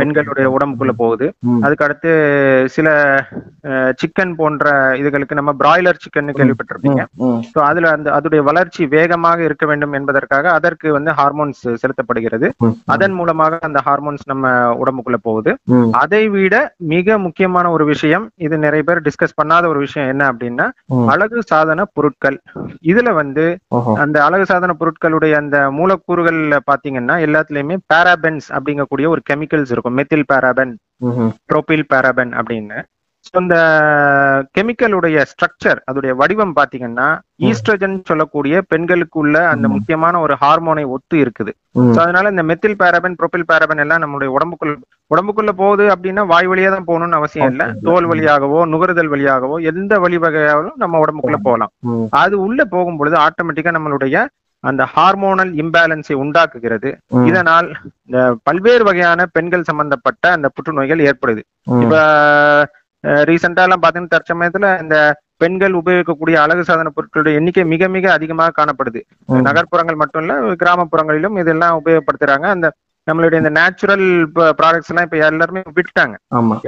[0.02, 1.28] பெண்களுடைய உடம்புக்குள்ள போகுது.
[1.66, 2.12] அதுக்கு அடுத்து
[2.76, 2.88] சில
[4.02, 4.66] சிக்கன் போன்ற
[5.02, 7.04] இதுகளுக்கு நம்ம பிராய்லர் சிக்கன் கேள்விப்பட்டிருப்பீங்க.
[7.54, 12.50] ஸோ அதுல அந்த அதோடைய வளர்ச்சி வேகமாக இருக்க வேண்டும் என்பதற்காக அதற்கு வந்து ஹார்மோன்ஸ் செலுத்தப்படுகிறது.
[12.96, 14.46] அதன் மூலமாக அந்த ஹார்மோன்ஸ் நம்ம
[14.82, 15.52] உடம்புக்குள்ள போகுது.
[16.02, 16.56] அதை விட
[16.94, 20.68] மிக முக்கியமான ஒரு விஷயம் இது நிறைய பேர் டிஸ்கஸ் பண்ணாத ஒரு விஷயம் என்ன அப்படின்னா.
[21.14, 22.38] அழகு சாதன பொருட்கள்
[22.92, 23.46] இதுல வந்து
[24.04, 30.74] அந்த அழகு சாதன பொருட்களுடைய அந்த மூலக்கூறுகள்ல பாத்தீங்கன்னா எல்லாத்துலயுமே பாராபென்ஸ் அப்படிங்கக்கூடிய ஒரு கெமிக்கல்ஸ் இருக்கும் மெத்தில் பாராபென்.
[31.50, 32.78] ப்ரோபில் பாராபென் அப்படின்னு
[33.36, 33.56] இந்த
[34.56, 37.08] கெமிக்கலுடைய ஸ்ட்ரக்சர் அதோடைய வடிவம் பாத்தீங்கன்னா
[37.48, 39.66] ஈஸ்ட்ரஜன் சொல்லக்கூடிய பெண்களுக்கு உள்ள அந்த.
[39.76, 41.52] முக்கியமான ஒரு ஹார்மோனை ஒத்து இருக்குது
[42.00, 44.76] அதனால இந்த மெத்தில் பாராபென் ப்ரோபில் பாராபென் எல்லாம் நம்மளுடைய உடம்புக்குள்ள
[45.12, 47.64] உடம்புக்குள்ள போகுது அப்படின்னா வாய் வழியா தான் போகணும்னு அவசியம் இல்ல.
[47.88, 51.74] தோல் வழியாகவோ நுகருதல் வழியாகவோ எந்த வழி வகையாகவும் நம்ம உடம்புக்குள்ள போகலாம்.
[52.22, 54.18] அது உள்ள போகும் பொழுது ஆட்டோமேட்டிக்கா நம்மளுடைய
[54.64, 56.90] அந்த ஹார்மோனல் இம்பேலன்ஸை உண்டாக்குகிறது.
[57.30, 57.68] இதனால்
[58.08, 61.42] இந்த பல்வேறு வகையான பெண்கள் சம்பந்தப்பட்ட அந்த புற்றுநோய்கள் ஏற்படுது.
[61.84, 61.96] இப்ப
[63.30, 64.98] ரீசெண்டா எல்லாம் பாத்தீங்கன்னா தற்சமயத்துல இந்த
[65.44, 69.02] பெண்கள் உபயோகிக்கக்கூடிய அழகு சாதன பொருட்களுடைய எண்ணிக்கை மிக மிக அதிகமாக காணப்படுது.
[69.48, 72.48] நகர்ப்புறங்கள் மட்டும் இல்ல கிராமப்புறங்களிலும் இதெல்லாம் உபயோகப்படுத்துறாங்க.
[72.56, 72.68] அந்த
[73.08, 74.06] நம்மளுடைய இந்த நேச்சுரல்
[74.60, 76.16] ப்ராடக்ட்ஸ் எல்லாம் இப்ப எல்லாருமே விட்டுட்டாங்க.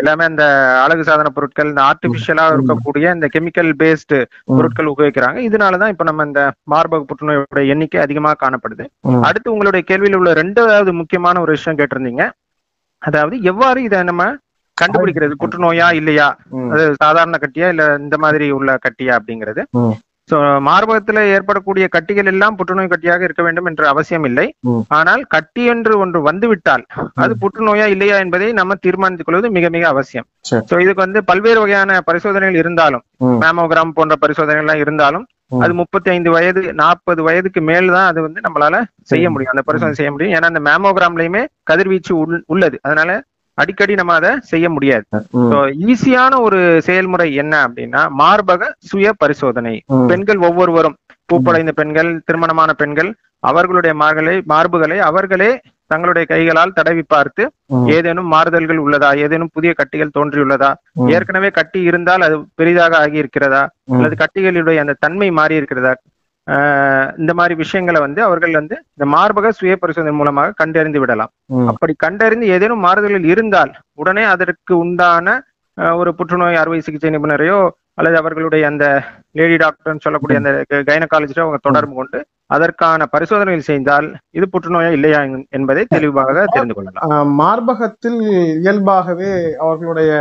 [0.01, 0.43] எல்லாமே அந்த
[0.83, 4.17] அழகு சாதன பொருட்கள் இந்த ஆர்டிபிஷியலா இருக்கக்கூடிய இந்த கெமிக்கல் பேஸ்டு
[4.57, 5.39] பொருட்கள் உபயோகிக்கிறாங்க.
[5.47, 6.43] இதனாலதான் இப்ப நம்ம இந்த
[6.73, 8.85] மார்பக புற்றுநோயோட எண்ணிக்கை அதிகமாக காணப்படுது.
[9.27, 12.25] அடுத்து உங்களுடைய கேள்வியில் உள்ள ரெண்டாவது முக்கியமான ஒரு விஷயம் கேட்டிருந்தீங்க.
[13.01, 14.23] அதாவது எவ்வாறு இதை நம்ம
[14.81, 16.27] கண்டுபிடிக்கிறது புற்றுநோயா இல்லையா.
[16.71, 19.63] அது சாதாரண கட்டியா இல்ல இந்த மாதிரி உள்ள கட்டியா அப்படிங்கிறது.
[20.29, 24.45] சோ மார்பகத்துல ஏற்படக்கூடிய கட்டிகள் எல்லாம் புற்றுநோய் கட்டியாக இருக்க வேண்டும் என்ற அவசியம் இல்லை.
[24.89, 26.83] ஆனால் கட்டி என்று ஒன்று வந்துவிட்டால்
[27.15, 30.27] அது புற்றுநோயா இல்லையா என்பதை நம்ம தீர்மானித்துக் கொள்வது மிக மிக அவசியம்.
[30.69, 33.03] சோ இதுக்கு வந்து பல்வேறு வகையான பரிசோதனைகள் இருந்தாலும்.
[33.41, 35.25] மேமோகிராம் போன்ற பரிசோதனைகள் எல்லாம் இருந்தாலும்.
[35.57, 39.25] அது முப்பத்தி ஐந்து வயது நாற்பது வயதுக்கு மேல் தான் அது வந்து நம்மளால செய்ய.
[39.29, 43.11] முடியும் அந்த பரிசோதனை செய்ய முடியும் ஏன்னா அந்த மேமோகிராம்லயுமே கதிர்வீச்சு உள்- உள்ளது அதனால
[43.61, 45.05] அடிக்கடி நம்ம அதை செய்ய முடியாது
[45.91, 49.75] ஈஸியான ஒரு செயல்முறை என்ன அப்படின்னா மார்பக சுய பரிசோதனை.
[50.11, 50.97] பெண்கள் ஒவ்வொருவரும்
[51.29, 53.09] பூப்படைந்த பெண்கள் திருமணமான பெண்கள்
[53.49, 55.51] அவர்களுடைய மார்களை மார்புகளை அவர்களே
[55.91, 57.43] தங்களுடைய கைகளால் தடவி பார்த்து.
[57.95, 60.69] ஏதேனும் மாறுதல்கள் உள்ளதா ஏதேனும் புதிய கட்டிகள் தோன்றியுள்ளதா.
[61.15, 63.61] ஏற்கனவே கட்டி இருந்தால் அது பெரிதாக ஆகி இருக்கிறதா.
[63.95, 65.93] அல்லது கட்டிகளுடைய அந்த தன்மை மாறி இருக்கிறதா
[67.21, 71.31] இந்த மாதிரி விஷயங்களை வந்து அவர்கள் வந்து இந்த மார்பக சுய பரிசோதனை மூலமாக கண்டறிந்து விடலாம்.
[71.71, 75.35] அப்படி கண்டறிந்து ஏதேனும் மாறுதல்கள் இருந்தால் உடனே அதற்கு உண்டான
[76.01, 77.59] ஒரு புற்றுநோய் அறுவை சிகிச்சை நிபுணரையோ
[77.99, 78.85] அல்லது அவர்களுடைய அந்த
[79.37, 80.51] லேடி டாக்டர்னு சொல்லக்கூடிய அந்த
[80.89, 82.19] கைனகாலஜிஸ்டோ அவங்க தொடர்பு கொண்டு
[82.55, 85.19] அதற்கான பரிசோதனைகள் செய்தால் இது புற்றுநோயா இல்லையா
[85.57, 87.33] என்பதை தெளிவாக தெரிந்து கொள்ளலாம்.
[87.41, 88.19] மார்பகத்தில்
[88.63, 89.31] இயல்பாகவே
[89.63, 90.11] அவர்களுடைய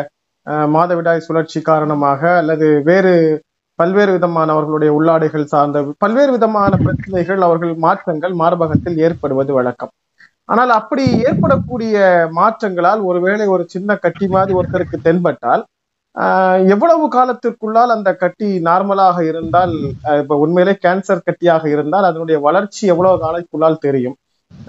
[0.75, 3.15] மாதவிடாய் சுழற்சி காரணமாக அல்லது வேறு
[3.79, 9.93] பல்வேறு விதமான அவர்களுடைய உள்ளாடைகள் சார்ந்த பல்வேறு விதமான பிரச்சனைகள் அவர்கள் மாற்றங்கள் மார்பகத்தில் ஏற்படுவது வழக்கம்.
[10.49, 11.97] ஆனால் அப்படி ஏற்படக்கூடிய
[12.39, 15.65] மாற்றங்களால் ஒருவேளை ஒரு சின்ன கட்டி மாதிரி ஒருத்தருக்கு தென்பட்டால்
[16.17, 19.75] ஆஹ் எவ்வளவு காலத்திற்குள்ளால் அந்த கட்டி நார்மலாக இருந்தால்
[20.09, 24.17] ஆஹ் இப்ப உண்மையிலே கேன்சர் கட்டியாக இருந்தால் அதனுடைய வளர்ச்சி எவ்வளவு காலத்துக்குள்ளால் தெரியும்?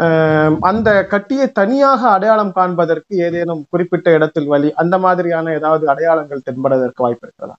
[0.05, 7.03] ஆஹ் அந்த கட்டியை தனியாக அடையாளம் காண்பதற்கு ஏதேனும் குறிப்பிட்ட இடத்தில் வழி அந்த மாதிரியான ஏதாவது அடையாளங்கள் தென்படுவதற்கு
[7.03, 7.55] வாய்ப்பு இருக்கிறதா?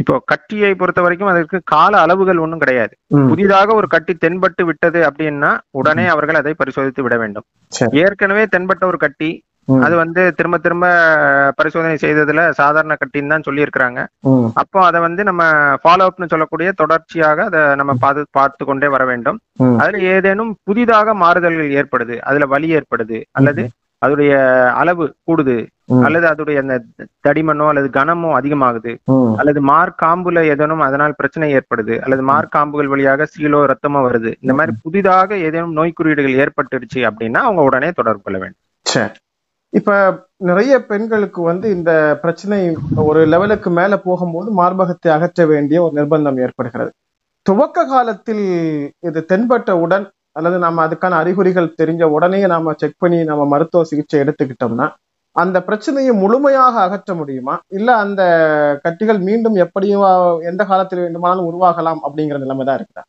[0.00, 2.94] இப்போ கட்டியை பொறுத்த வரைக்கும் அதற்கு கால அளவுகள் ஒன்றும் கிடையாது
[3.30, 7.46] புதிதாக ஒரு கட்டி தென்பட்டு விட்டது அப்படின்னா உடனே அவர்கள் அதை பரிசோதித்து விட வேண்டும்.
[8.04, 9.30] ஏற்கனவே தென்பட்ட ஒரு கட்டி.
[9.84, 10.86] அது வந்து திரும்ப திரும்ப
[11.58, 14.00] பரிசோதனை செய்ததுல சாதாரண கட்டின்னு தான் சொல்லியிருக்கிறாங்க
[14.62, 15.42] அப்போ அதை வந்து நம்ம
[15.82, 19.38] ஃபாலோ அப்னு சொல்லக்கூடிய தொடர்ச்சியாக அதை நம்ம பார்த்து பார்த்து கொண்டே வர வேண்டும்.
[19.82, 23.64] அதுல ஏதேனும் புதிதாக மாறுதல்கள் ஏற்படுது அதுல வலி ஏற்படுது அல்லது
[24.02, 24.32] அதோடைய
[24.82, 25.56] அளவு கூடுது.
[26.06, 26.76] அல்லது அதோடைய அந்த
[27.26, 28.92] தடிமனோ அல்லது கனமோ அதிகமாகுது.
[29.40, 31.96] அல்லது மார்க்காம்புல ஏதேனும் அதனால் பிரச்சனை ஏற்படுது.
[32.04, 34.32] அல்லது மார்க்காம்புகள் வழியாக சீலோ ரத்தமோ வருது.
[34.42, 38.62] இந்த மாதிரி புதிதாக ஏதேனும் நோய் குறியீடுகள் ஏற்பட்டுடுச்சு அப்படின்னா அவங்க உடனே தொடர்பு கொள்ள வேண்டும்.
[39.72, 39.90] இப்ப
[40.48, 41.90] நிறைய பெண்களுக்கு வந்து இந்த
[42.22, 42.58] பிரச்சனை
[43.08, 46.90] ஒரு லெவலுக்கு மேல போகும்போது மார்பகத்தை அகற்ற வேண்டிய ஒரு நிர்பந்தம் ஏற்படுகிறது.
[47.46, 48.42] துவக்க காலத்தில்
[49.08, 50.06] இது தென்பட்டவுடன்
[50.38, 54.86] அல்லது நம்ம அதுக்கான அறிகுறிகள் தெரிஞ்ச உடனே நாம செக் பண்ணி நம்ம மருத்துவ சிகிச்சை எடுத்துக்கிட்டோம்னா
[55.36, 57.54] அந்த பிரச்சனையை முழுமையாக அகற்ற முடியுமா?
[57.68, 58.22] இல்ல அந்த
[58.84, 60.04] கட்டிகள் மீண்டும் எப்படியும்
[60.42, 63.04] எந்த காலத்தில் வேண்டுமானாலும் உருவாகலாம் அப்படிங்கிற நிலைமை தான் இருக்குதா?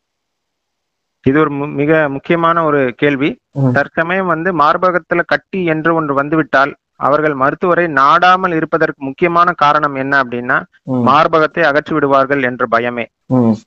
[1.25, 3.29] இது ஒரு மிக முக்கியமான ஒரு கேள்வி.
[3.73, 10.57] தற்சமயம் வந்து மார்பகத்துல கட்டி என்று ஒன்று வந்துவிட்டால் அவர்கள் மருத்துவரை நாடாமல் இருப்பதற்கு முக்கியமான காரணம் என்ன அப்படின்னா
[11.05, 13.05] மார்பகத்தை அகற்றி விடுவார்கள் என்ற பயமே.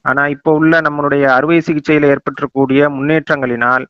[0.02, 3.84] ஆனா இப்போ உள்ள நம்மளுடைய அறுவை சிகிச்சையில ஏற்பட்டிருக்கூடிய முன்னேற்றங்களினால்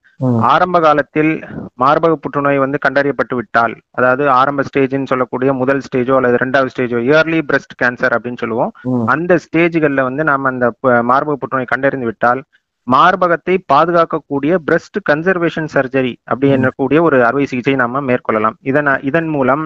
[0.50, 1.32] ஆரம்ப காலத்தில்
[1.78, 7.40] மார்பக புற்றுநோய் வந்து கண்டறியப்பட்டு விட்டால் அதாவது ஆரம்ப ஸ்டேஜ்னு சொல்லக்கூடிய முதல் ஸ்டேஜோ அல்லது ரெண்டாவது ஸ்டேஜோ இயர்லி
[7.48, 8.72] பிரஸ்ட் கேன்சர் அப்படின்னு சொல்லுவோம்.
[9.14, 10.68] அந்த ஸ்டேஜ்கள்ல வந்து நாம அந்த
[11.10, 12.42] மார்பக புற்றுநோய் கண்டறிந்து விட்டால்
[12.86, 18.56] மார்பகத்தை பாதுகாக்கக்கூடிய பிரஸ்ட் கன்சர்வேஷன் சர்ஜரி அப்படி என்னக்கூடிய ஒரு அறுவை சிகிச்சை நாம மேற்கொள்ளலாம்.
[18.62, 19.64] இதன் இதன் மூலம்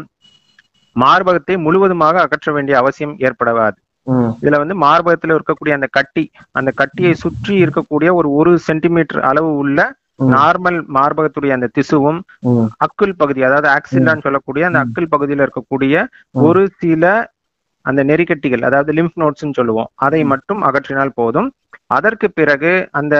[0.96, 3.76] மார்பகத்தை முழுவதுமாக அகற்ற வேண்டிய அவசியம் ஏற்படாது.
[4.06, 9.50] ம், இதுல வந்து மார்பகத்துல இருக்கக்கூடிய அந்த கட்டி அந்த கட்டியை சுற்றி இருக்கக்கூடிய ஒரு ஒரு சென்டிமீட்டர் அளவு
[9.56, 9.78] உள்ள.
[10.32, 12.20] நார்மல் மார்பகத்துடைய அந்த திசுவும்
[12.84, 15.94] அக்குள் பகுதி அதாவது ஆக்சிலான்னு சொல்லக்கூடிய அந்த அக்குள் பகுதியில இருக்கக்கூடிய.
[16.46, 17.04] ஒரு சில
[17.84, 21.48] அந்த நெறிக்கட்டிகள் அதாவது லிம்ப் நோட்ஸ்னு சொல்லுவோம் அதை மட்டும் அகற்றினால் போதும்.
[21.96, 23.14] அதற்கு பிறகு அந்த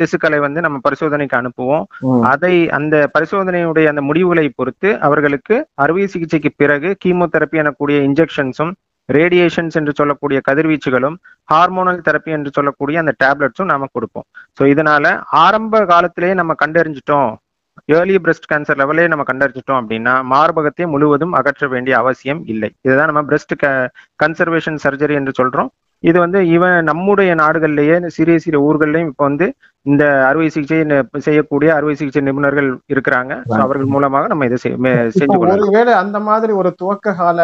[0.00, 1.84] திசுக்களை வந்து நம்ம பரிசோதனைக்கு அனுப்புவோம்.
[2.32, 8.72] அதை அந்த பரிசோதனையுடைய அந்த முடிவுகளை பொறுத்து அவர்களுக்கு அறுவை சிகிச்சைக்கு பிறகு கீமோதெரப்பி எனக்கூடிய இன்ஜெக்ஷன்ஸும்
[9.08, 11.16] ரேடியேஷன்ஸ் என்று சொல்லக்கூடிய கதிர்வீச்சுகளும்
[11.52, 14.26] ஹார்மோனல் தெரப்பி என்று சொல்லக்கூடிய அந்த டேப்லெட்ஸும் நாம கொடுப்போம்.
[14.58, 17.30] ஸோ இதனால ஆரம்ப காலத்திலேயே நம்ம கண்டறிஞ்சிட்டோம்.
[17.96, 22.70] ஏர்லி பிரஸ்ட் கேன்சர் லெவலே நம்ம கண்டறிஞ்சிட்டோம் அப்படின்னா மார்பகத்தை முழுவதும் அகற்ற வேண்டிய அவசியம் இல்லை.
[22.86, 23.54] இதுதான் நம்ம பிரஸ்ட்
[24.22, 25.70] கன்சர்வேஷன் சர்ஜரி என்று சொல்றோம்.
[26.02, 29.46] இது வந்து இவன் நம்முடைய நாடுகள்லயே சிறிய சிறிய ஊர்கள்லயும் இப்போ வந்து
[29.86, 30.78] இந்த அறுவை சிகிச்சை
[31.20, 33.32] செய்யக்கூடிய அறுவை சிகிச்சை நிபுணர்கள் இருக்கிறாங்க.
[33.56, 37.38] அவர்கள் மூலமாக நம்ம இதை செஞ்சு ஒருவேளை அந்த மாதிரி ஒரு துவக்க கால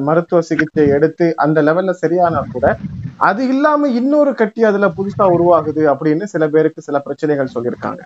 [0.00, 2.66] மருத்துவ சிகிச்சை எடுத்து அந்த லெவல்ல சரியானா கூட
[3.20, 8.00] அது இல்லாம இன்னொரு கட்டி அதுல புதுசா உருவாகுது அப்படின்னு சில பேருக்கு சில பிரச்சனைகள் சொல்லியிருக்காங்க.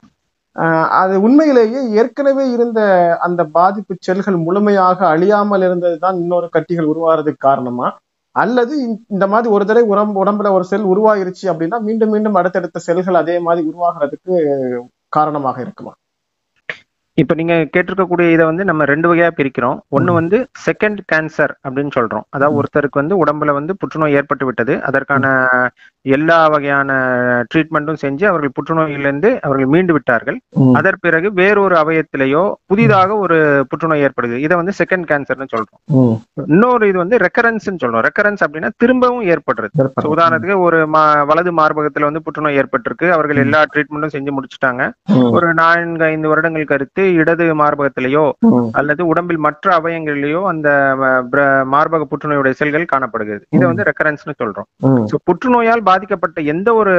[0.56, 2.80] ஆஹ் அது உண்மையிலேயே ஏற்கனவே இருந்த
[3.20, 7.88] அந்த பாதிப்பு செல்கள் முழுமையாக அழியாமல் இருந்ததுதான் இன்னொரு கட்டிகள் உருவாகிறதுக்கு காரணமா
[8.36, 12.78] அல்லது இந்த- இந்த மாதிரி ஒரு தடவை உடம்பு உடம்புல ஒரு செல் உருவாயிருச்சு அப்படின்னா மீண்டும் மீண்டும் அடுத்தடுத்த
[12.78, 14.34] செல்கள் அதே மாதிரி உருவாகிறதுக்கு
[15.08, 15.92] காரணமாக இருக்குமா?
[17.18, 19.78] இப்ப நீங்க கேட்டிருக்கக்கூடிய இதை வந்து நம்ம ரெண்டு வகையா பிரிக்கிறோம்.
[19.96, 22.20] ஒண்ணு வந்து செகண்ட் கேன்சர் அப்படின்னு சொல்றோம்.
[22.28, 24.82] அதாவது ஒருத்தருக்கு வந்து உடம்புல வந்து புற்றுநோய் ஏற்பட்டு விட்டது.
[24.82, 25.48] அதற்கான
[26.00, 26.90] எல்லா வகையான
[27.54, 30.40] ட்ரீட்மெண்ட்டும் செஞ்சு அவர்கள் புற்றுநோயிலிருந்து அவர்கள் மீண்டு விட்டார்கள்.
[30.74, 34.36] அதன் பிறகு வேறொரு அவயத்திலேயோ புதிதாக ஒரு புற்றுநோய் ஏற்படுது.
[34.36, 36.20] இதை வந்து செகண்ட் கேன்சர்னு சொல்றோம்.
[36.46, 38.06] இன்னொரு இது வந்து ரெக்கரன்ஸ் சொல்றோம்.
[38.08, 39.90] ரெக்கரன்ஸ் அப்படின்னா திரும்பவும் ஏற்படுறது.
[40.00, 40.88] So, உதாரணத்துக்கு ஒரு
[41.26, 43.10] வலது மார்பகத்துல வந்து புற்றுநோய் ஏற்பட்டிருக்கு.
[43.10, 44.90] அவர்கள் எல்லா ட்ரீட்மெண்ட்டும் செஞ்சு முடிச்சுட்டாங்க.
[45.30, 48.24] ஒரு நான்கு ஐந்து வருடங்கள் கருத்து இடது மார்பகத்திலேயோ
[48.78, 50.68] அல்லது உடம்பில் மற்ற அவயங்களிலேயோ அந்த
[51.74, 53.44] மார்பக புற்றுநோயுடைய செல்கள் காணப்படுகிறது.
[53.56, 54.68] இதை வந்து ரெக்கரன்ஸ்னு சொல்றோம்.
[55.28, 56.94] புற்றுநோயால் பாதிக்கப்பட்ட எந்த ஒரு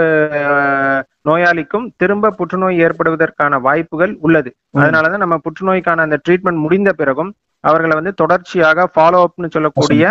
[1.30, 4.52] நோயாளிக்கும் திரும்ப புற்றுநோய் ஏற்படுவதற்கான வாய்ப்புகள் உள்ளது.
[4.82, 7.32] அதனாலதான் நம்ம புற்றுநோய்க்கான அந்த ட்ரீட்மெண்ட் முடிந்த பிறகும்
[7.64, 10.04] அவர்களை வந்து தொடர்ச்சியாக ஃபாலோ அப்னு சொல்லக்கூடிய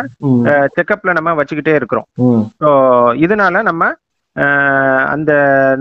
[0.77, 2.07] செக்கப்ல நம்ம வச்சுக்கிட்டே இருக்கிறோம்.
[2.63, 2.69] ஸோ
[3.27, 3.93] இதனால நம்ம
[5.15, 5.33] அந்த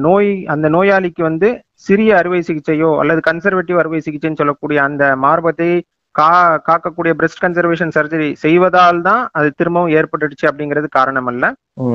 [0.05, 1.49] நோய் அந்த நோயாளிக்கு வந்து
[1.83, 5.69] சிறிய அறுவை சிகிச்சையோ அல்லது கன்சர்வேட்டிவ் அறுவை சிகிச்சைன்னு சொல்லக்கூடிய அந்த மார்பத்தை
[6.15, 6.29] கா
[6.67, 11.45] காக்கக்கூடிய பிரஸ்ட் கன்சர்வேஷன் சர்ஜரி செய்வதால் தான் அது திரும்பவும் ஏற்பட்டுடுச்சு அப்படிங்கிறது காரணம் அல்ல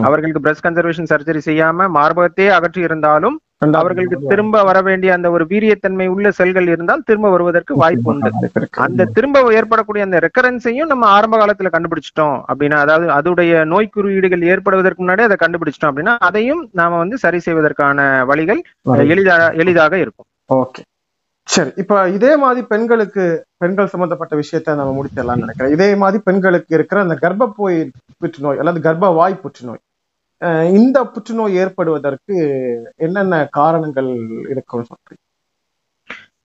[0.00, 6.06] அவர்களுக்கு பிரஸ்ட் கன்சர்வேஷன் சர்ஜரி செய்யாம மார்பகத்தையே அகற்றி இருந்தாலும் அவர்களுக்கு திரும்ப வர வேண்டிய அந்த ஒரு வீரியத்தன்மை
[6.06, 8.30] உள்ள செல்கள் இருந்தால் திரும்ப வருவதற்கு வாய்ப்பு உண்டு.
[8.78, 15.06] அந்த திரும்ப ஏற்படக்கூடிய அந்த ரெக்கரன்ஸையும் நம்ம ஆரம்ப காலத்துல கண்டுபிடிச்சிட்டோம் அப்படின்னா அதாவது அதோடைய நோய் குறியீடுகள் ஏற்படுவதற்கு
[15.06, 18.62] முன்னாடி அதை கண்டுபிடிச்சிட்டோம் அப்படின்னா அதையும் நாம வந்து சரி செய்வதற்கான வழிகள்
[19.06, 20.26] எளிதாக எளிதாக இருக்கும்.
[20.54, 20.82] ஓகே.
[21.48, 23.22] சரி இப்ப இதே மாதிரி பெண்களுக்கு
[23.56, 25.72] பெண்கள் சம்பந்தப்பட்ட விஷயத்த நம்ம முடிச்சிடலாம்னு நினைக்கிறேன்.
[25.72, 27.78] இதே மாதிரி பெண்களுக்கு இருக்கிற அந்த கர்ப்பப்போய்
[28.18, 29.89] புற்றுநோய் அல்லது கர்ப்பவாய் புற்றுநோய் அஹ்
[30.78, 32.36] இந்த புற்றுநோய் ஏற்படுவதற்கு
[33.06, 34.10] என்னென்ன காரணங்கள்
[34.90, 35.20] சொல்றீங்க?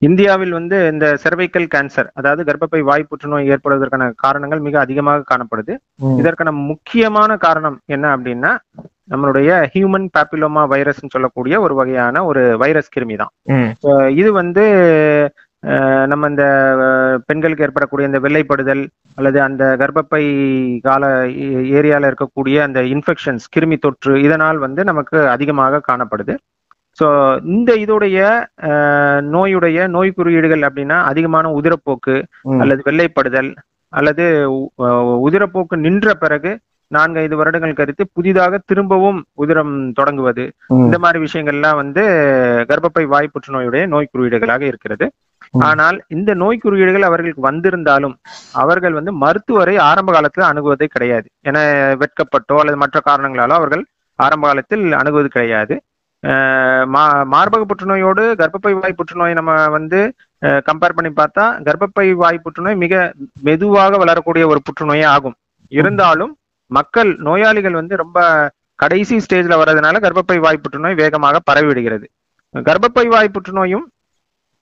[0.01, 5.73] இந்தியாவில் வந்து இந்த செர்வைக்கல் கேன்சர் அதாவது கர்ப்பப்பை வாய் புற்றுநோய் ஏற்படுவதற்கான காரணங்கள் மிக அதிகமாக காணப்படுது.
[6.21, 8.51] இதற்கான முக்கியமான காரணம் என்ன அப்படின்னா
[9.13, 13.34] நம்மளுடைய ஹியூமன் பாப்பிலோமா வைரஸ்னு சொல்லக்கூடிய ஒரு வகையான ஒரு வைரஸ் கிருமி தான்
[14.21, 14.63] இது வந்து
[16.08, 16.45] நம்ம இந்த
[17.28, 18.84] பெண்களுக்கு ஏற்படக்கூடிய இந்த வெள்ளைப்படுதல்
[19.17, 20.23] அல்லது அந்த கர்ப்பப்பை
[20.88, 21.06] கால
[21.78, 26.36] ஏரியால இருக்கக்கூடிய அந்த இன்ஃபெக்ஷன்ஸ் கிருமி தொற்று இதனால் வந்து நமக்கு அதிகமாக காணப்படுது.
[26.99, 27.08] ஸோ
[27.54, 28.19] இந்த இதோடைய
[29.36, 32.15] நோயுடைய நோய் குறியீடுகள் அப்படின்னா அதிகமான உதிரப்போக்கு
[32.62, 33.51] அல்லது வெள்ளைப்படுதல்
[33.93, 34.25] அல்லது
[35.28, 36.51] உதிரப்போக்கு நின்ற பிறகு
[36.95, 40.51] நான்கு ஐந்து வருடங்கள் கழித்து புதிதாக திரும்பவும் உதிரம் தொடங்குவது.
[40.67, 42.01] இந்த மாதிரி விஷயங்கள்லாம் வந்து
[42.67, 45.12] கர்ப்பப்பை வாய் புற்றுநோயுடைய நோய் குறியீடுகளாக இருக்கிறது.
[45.60, 48.17] ஆனால் இந்த நோய் குறியீடுகள் அவர்களுக்கு வந்திருந்தாலும்
[48.53, 51.27] அவர்கள் வந்து மருத்துவரை ஆரம்ப காலத்துல அணுகுவதே கிடையாது.
[51.41, 51.60] என
[51.95, 55.81] வெட்கப்பட்டோ அல்லது மற்ற காரணங்களாலோ அவர்கள் ஆரம்ப காலத்தில் அணுகுவது கிடையாது.
[56.93, 63.13] மா- மார்பக புற்றுநோயோடு கர்ப்பப்பை வாய் புற்றுநோய் நம்ம வந்து கம்பேர் பண்ணி பார்த்தா கர்ப்பப்பை வாய் புற்றுநோய் மிக
[63.41, 65.36] மெதுவாக வளரக்கூடிய ஒரு புற்றுநோயே ஆகும்.
[65.67, 66.38] இருந்தாலும்
[66.71, 68.19] மக்கள் நோயாளிகள் வந்து ரொம்ப
[68.80, 72.08] கடைசி ஸ்டேஜ்ல வர்றதுனால கர்ப்பப்பை வாய் புற்றுநோய் வேகமாக பரவி விடுகிறது
[72.56, 73.86] கர்ப்பப்பை வாய் புற்றுநோயும்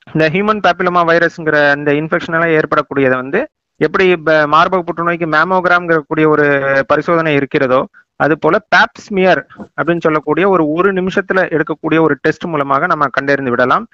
[0.07, 3.39] இந்த ஹியூமன் பாப்பிலோமா வைரஸ்ங்கிற இந்த இன்ஃபெக்ஷன் எல்லாம் ஏற்படக்கூடியதை வந்து
[3.81, 6.45] எப்படி இப்ப மார்பக புற்றுநோய்க்கு மேமோகிராம்ங்கிற கூடிய ஒரு
[6.87, 7.79] பரிசோதனை இருக்கிறதோ
[8.19, 9.41] அது போல பேப்ஸ்மியர்
[9.77, 13.85] அப்படின்னு சொல்லக்கூடிய ஒரு ஒரு நிமிஷத்துல எடுக்கக்கூடிய ஒரு டெஸ்ட் மூலமாக நம்ம கண்டறிந்து விடலாம்.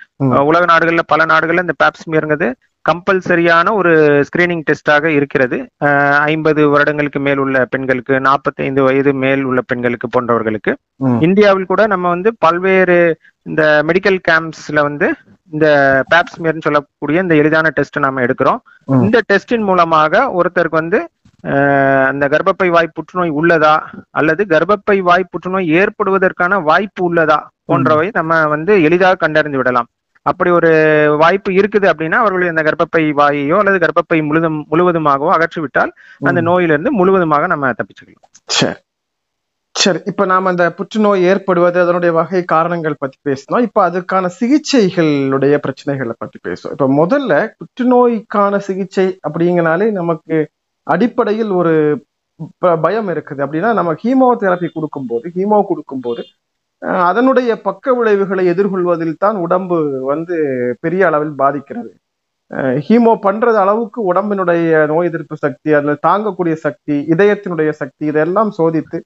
[0.44, 2.48] உலக நாடுகள்ல பல நாடுகள்ல இந்த பேப்ஸ்மியர்ங்கிறது
[2.86, 3.92] கம்பல்சரியான ஒரு
[4.28, 5.58] ஸ்கிரீனிங் டெஸ்டாக இருக்கிறது.
[6.32, 10.74] ஐம்பது வருடங்களுக்கு மேல் உள்ள பெண்களுக்கு 45 வயது மேல் உள்ள பெண்களுக்கு போன்றவர்களுக்கு.
[11.28, 12.98] இந்தியாவில் கூட நம்ம வந்து பல்வேறு
[13.50, 15.10] இந்த மெடிக்கல் கேம்ப்ஸ்ல வந்து
[15.52, 15.68] இந்த
[16.12, 18.60] பேப்ஸ்மியர்னு சொல்லக்கூடிய இந்த எளிதான டெஸ்ட் நாம எடுக்கிறோம்.
[19.06, 21.00] இந்த டெஸ்டின் மூலமாக ஒருத்தருக்கு வந்து
[22.12, 23.76] அந்த கர்ப்பப்பை வாய் புற்றுநோய் உள்ளதா?
[24.20, 27.40] அல்லது கர்ப்பப்பை வாய் புற்றுநோய் ஏற்படுவதற்கான வாய்ப்பு உள்ளதா?
[27.70, 29.90] போன்றவை நம்ம வந்து எளிதாக கண்டறிந்து விடலாம்.
[30.26, 30.72] அப்படி ஒரு
[31.22, 35.92] வாய்ப்பு இருக்குது அப்படின்னா அவர்களுடைய அந்த கர்ப்பப்பை வாயையோ அல்லது கர்ப்பப்பை முழுதும் முழுவதுமாகவோ அகற்றிவிட்டால்
[36.30, 38.34] அந்த நோயிலிருந்து முழுவதுமாக நம்ம தப்பிச்சுக்கலாம்.
[38.60, 38.80] சரி
[39.76, 43.66] சரி இப்ப நாம அந்த புற்றுநோய் ஏற்படுவது அதனுடைய வகை காரணங்கள் பத்தி பேசினோம்.
[43.68, 46.74] இப்ப அதுக்கான சிகிச்சைகளுடைய பிரச்சனைகளை பத்தி பேசுவோம்.
[46.76, 50.38] இப்ப முதல்ல புற்றுநோய்க்கான சிகிச்சை அப்படிங்கனாலே நமக்கு
[50.88, 51.74] அடிப்படையில் ஒரு
[52.86, 53.42] பயம் இருக்குது.
[53.46, 56.22] அப்படின்னா நம்ம ஹீமோதெரப்பி கொடுக்கும்போது ஹீமோ கொடுக்கும்போது
[57.08, 60.36] அதனுடைய பக்க விளைவுகளை எதிர்கொள்வதில் தான் உடம்பு வந்து
[60.82, 61.92] பெரிய அளவில் பாதிக்கிறது.
[62.86, 69.00] ஹீமோ பண்றது அளவுக்கு உடம்பினுடைய நோய் எதிர்ப்பு சக்தி அதில் தாங்கக்கூடிய சக்தி இதயத்தினுடைய சக்தி இதெல்லாம் சோதித்து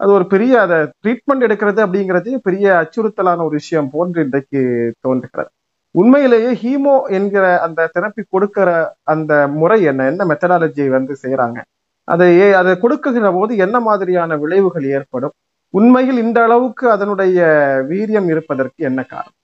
[0.00, 4.60] அது ஒரு பெரிய அதை ட்ரீட்மெண்ட் எடுக்கிறது அப்படிங்கிறது பெரிய அச்சுறுத்தலான ஒரு விஷயம் போன்று இன்றைக்கு
[5.00, 5.50] தோன்றுகிறது.
[5.94, 8.68] உண்மையிலேயே ஹீமோ என்கிற அந்த தெரப்பி கொடுக்கிற
[9.04, 11.58] அந்த முறை என்ன என்ன மெத்தடாலஜி வந்து செய்யறாங்க
[12.08, 15.34] அதை ஏ- அதை கொடுக்குகிற போது என்ன மாதிரியான விளைவுகள் ஏற்படும்?
[15.74, 17.38] உண்மையில் இந்த அளவுக்கு அதனுடைய
[17.90, 19.34] வீரியம் இருப்பதற்கு என்ன காரணம்?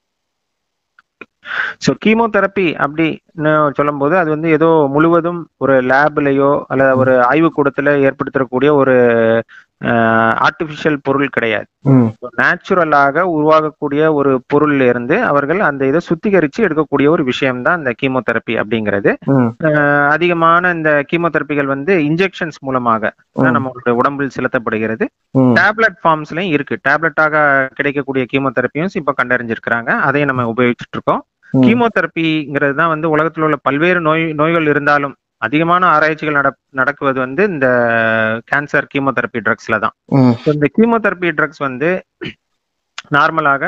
[1.85, 8.95] ஸோ கீமோதெரப்பி அப்படின்னு சொல்லும்போது அது வந்து ஏதோ முழுவதும் ஒரு லேப்லயோ அல்லது ஒரு ஆய்வுக்கூடத்துல ஏற்படுத்தக்கூடிய ஒரு
[10.47, 11.67] ஆர்டிபிஷியல் பொருள் கிடையாது.
[12.41, 19.13] நேச்சுரலாக உருவாகக்கூடிய ஒரு பொருள்ல இருந்து அவர்கள் அந்த இதை சுத்திகரிச்சு எடுக்கக்கூடிய ஒரு விஷயம்தான் இந்த கீமோதெரப்பி அப்படிங்கிறது.
[20.15, 25.07] அதிகமான இந்த கீமோதெரப்பிகள் வந்து இன்ஜெக்ஷன்ஸ் மூலமாக தான் நம்மளுடைய உடம்பில் செலுத்தப்படுகிறது.
[25.61, 26.79] டேப்லெட் ஃபார்ம்ஸ்லயும் இருக்கு.
[26.89, 27.45] டேப்லெட்டாக
[27.75, 29.91] கிடைக்கக்கூடிய கீமோதெரப்பியும் இப்ப கண்டறிஞ்சிருக்கிறாங்க.
[30.09, 31.23] அதையும் நம்ம உபயோகிச்சுட்டு இருக்கோம்.
[31.65, 35.15] கீமோதெரப்பிங்கிறது தான் வந்து உலகத்துல உள்ள பல்வேறு நோய் நோய்கள் இருந்தாலும்
[35.47, 37.67] அதிகமான ஆராய்ச்சிகள் நட நடக்குவது வந்து இந்த
[38.51, 39.95] கேன்சர் கீமோதெரப்பி ட்ரக்ஸ்ல தான்.
[40.55, 41.91] இந்த கீமோதெரப்பி ட்ரக்ஸ் வந்து
[43.17, 43.63] நார்மலாக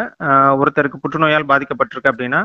[0.60, 2.40] ஒருத்தருக்கு புற்றுநோயால் பாதிக்கப்பட்டிருக்கு அப்படின்னா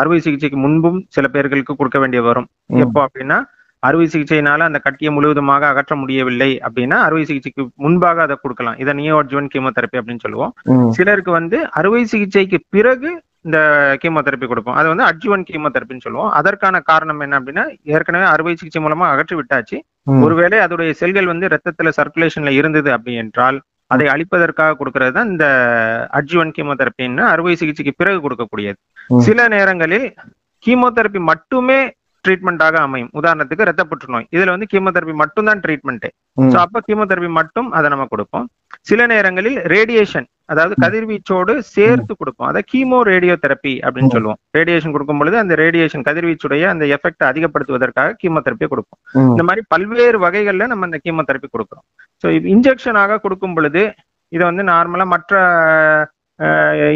[0.00, 2.48] அறுவை சிகிச்சைக்கு முன்பும் சில பேர்களுக்கு கொடுக்க வேண்டிய வரும்.
[2.84, 3.38] எப்போ அப்படின்னா
[3.82, 8.76] அறுவை சிகிச்சையினால அந்த கட்டியை முழுவதுமாக அகற்ற முடியவில்லை அப்படின்னா அறுவை சிகிச்சைக்கு முன்பாக அதை கொடுக்கலாம்.
[8.82, 10.52] இதை நியோ அட்ஜுவன் கீமோதெரப்பி அப்படின்னு சொல்லுவோம்.
[10.98, 13.10] சிலருக்கு வந்து அறுவை சிகிச்சைக்கு பிறகு
[13.44, 13.58] இந்த
[14.02, 19.06] கீமோதெரப்பி கொடுப்போம் அது வந்து அட்ஜுவன் கீமோதெரப்பின்னு சொல்லுவோம் அதற்கான காரணம் என்ன அப்படின்னா ஏற்கனவே அறுவை சிகிச்சை மூலமா
[19.12, 19.78] அகற்றி விட்டாச்சு.
[20.26, 23.58] ஒருவேளை அதோடைய செல்கள் வந்து ரத்தத்துல சர்க்குலேஷன்ல இருந்தது அப்படி என்றால்
[23.90, 25.46] அதை அழிப்பதற்காக கொடுக்கிறது தான் இந்த
[26.18, 28.78] அட்ஜுவன் கீமோதெரப்பின்னு அறுவை சிகிச்சைக்கு பிறகு கொடுக்கக்கூடியது.
[29.26, 30.06] சில நேரங்களில்
[30.64, 31.80] கீமோதெரப்பி மட்டுமே
[32.24, 33.10] ட்ரீட்மெண்டாக அமையும்.
[33.18, 36.06] உதாரணத்துக்கு ரத்த புற்றுநோய் இதுல வந்து கீமோதெரப்பி மட்டும்தான் ட்ரீட்மெண்ட்
[36.36, 36.50] ம்.
[36.52, 38.46] ஸோ அப்ப கீமோதெரப்பி மட்டும் அதை நம்ம கொடுப்போம்.
[38.90, 42.48] சில நேரங்களில் ரேடியேஷன் அதாவது கதிர்வீச்சோடு சேர்த்து கொடுப்போம்.
[42.50, 44.14] அதை கீமோ ரேடியோ தெரப்பி அப்படின்னு.
[44.16, 44.38] சொல்லுவோம்.
[44.58, 49.00] ரேடியேஷன் கொடுக்கும் பொழுது அந்த ரேடியேஷன் கதிர்வீச்சுடைய அந்த எஃபெக்ட் அதிகப்படுத்துவதற்காக கீமோதெரப்பியை கொடுப்போம்.
[49.32, 51.86] இந்த மாதிரி பல்வேறு வகைகள்ல நம்ம இந்த கீமோதெரப்பி கொடுக்குறோம்.
[52.24, 53.84] ஸோ இன்ஜெக்ஷனாக கொடுக்கும் பொழுது
[54.32, 55.32] இதை வந்து நார்மலா மற்ற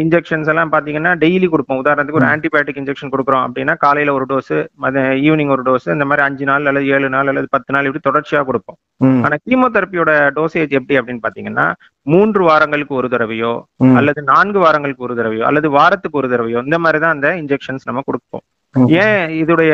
[0.03, 1.79] இன்ஜெக்ஷன்ஸ் எல்லாம் பாத்தீங்கன்னா டெய்லி கொடுப்போம்.
[1.83, 6.25] உதாரணத்துக்கு ஒரு ஆன்டிபயோட்டிக் இன்ஜெக்ஷன் கொடுக்குறோம் அப்படின்னா காலையில ஒரு டோஸ் மத ஈவினிங் ஒரு டோஸ் இந்த மாதிரி
[6.27, 8.79] அஞ்சு நாள் அல்லது ஏழு நாள் அல்லது பத்து நாள் இப்படி தொடர்ச்சியா கொடுப்போம்.
[9.25, 11.67] ஆனா கீமோதெரப்பியோட டோசேஜ் எப்படி அப்படின்னு பாத்தீங்கன்னா
[12.13, 13.53] மூன்று வாரங்களுக்கு ஒரு தடவையோ.
[13.99, 18.03] அல்லது நான்கு வாரங்களுக்கு ஒரு தடவையோ அல்லது வாரத்துக்கு ஒரு தடவையோ இந்த மாதிரி தான் அந்த இன்ஜெக்ஷன்ஸ் நம்ம
[18.09, 18.45] கொடுப்போம்.
[19.03, 19.73] ஏன் இதோடைய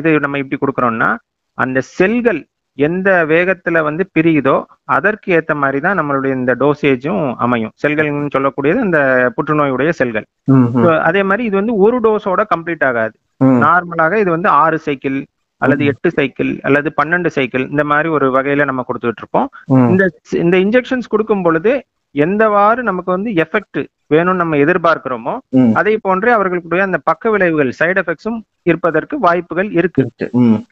[0.00, 1.10] இது நம்ம இப்படி கொடுக்குறோம்னா
[1.58, 2.40] அந்த செல்கள்
[2.78, 4.56] எந்த வேகத்துல வந்து பிரியுதோ
[4.96, 7.72] அதற்கு ஏத்த மாதிரி தான் நம்மளுடைய இந்த டோசேஜும் அமையும்.
[7.82, 9.00] செல்கள்னு சொல்லக்கூடியது இந்த
[9.36, 10.26] புற்றுநோயுடைய செல்கள்.
[11.08, 13.14] அதே மாதிரி இது வந்து ஒரு டோஸோட கம்ப்ளீட் ஆகாது.
[13.64, 15.18] நார்மலாக இது வந்து ஆறு சைக்கிள்
[15.60, 19.48] அல்லது எட்டு சைக்கிள் அல்லது பன்னெண்டு சைக்கிள் இந்த மாதிரி ஒரு வகையில நம்ம கொடுத்துட்டு இருப்போம்.
[19.92, 20.04] இந்த
[20.44, 21.72] இந்த இன்ஜெக்ஷன்ஸ் கொடுக்கும் பொழுது
[22.14, 23.80] எந்தவாறு நமக்கு வந்து எஃபெக்ட்
[24.12, 25.32] வேணும்னு நம்ம எதிர்பார்க்கிறோமோ.
[25.78, 28.38] அதே போன்றே அவர்களுடைய அந்த பக்க விளைவுகள் சைடு எஃபெக்ட்ஸும்
[28.70, 30.02] இருப்பதற்கு வாய்ப்புகள் இருக்கு.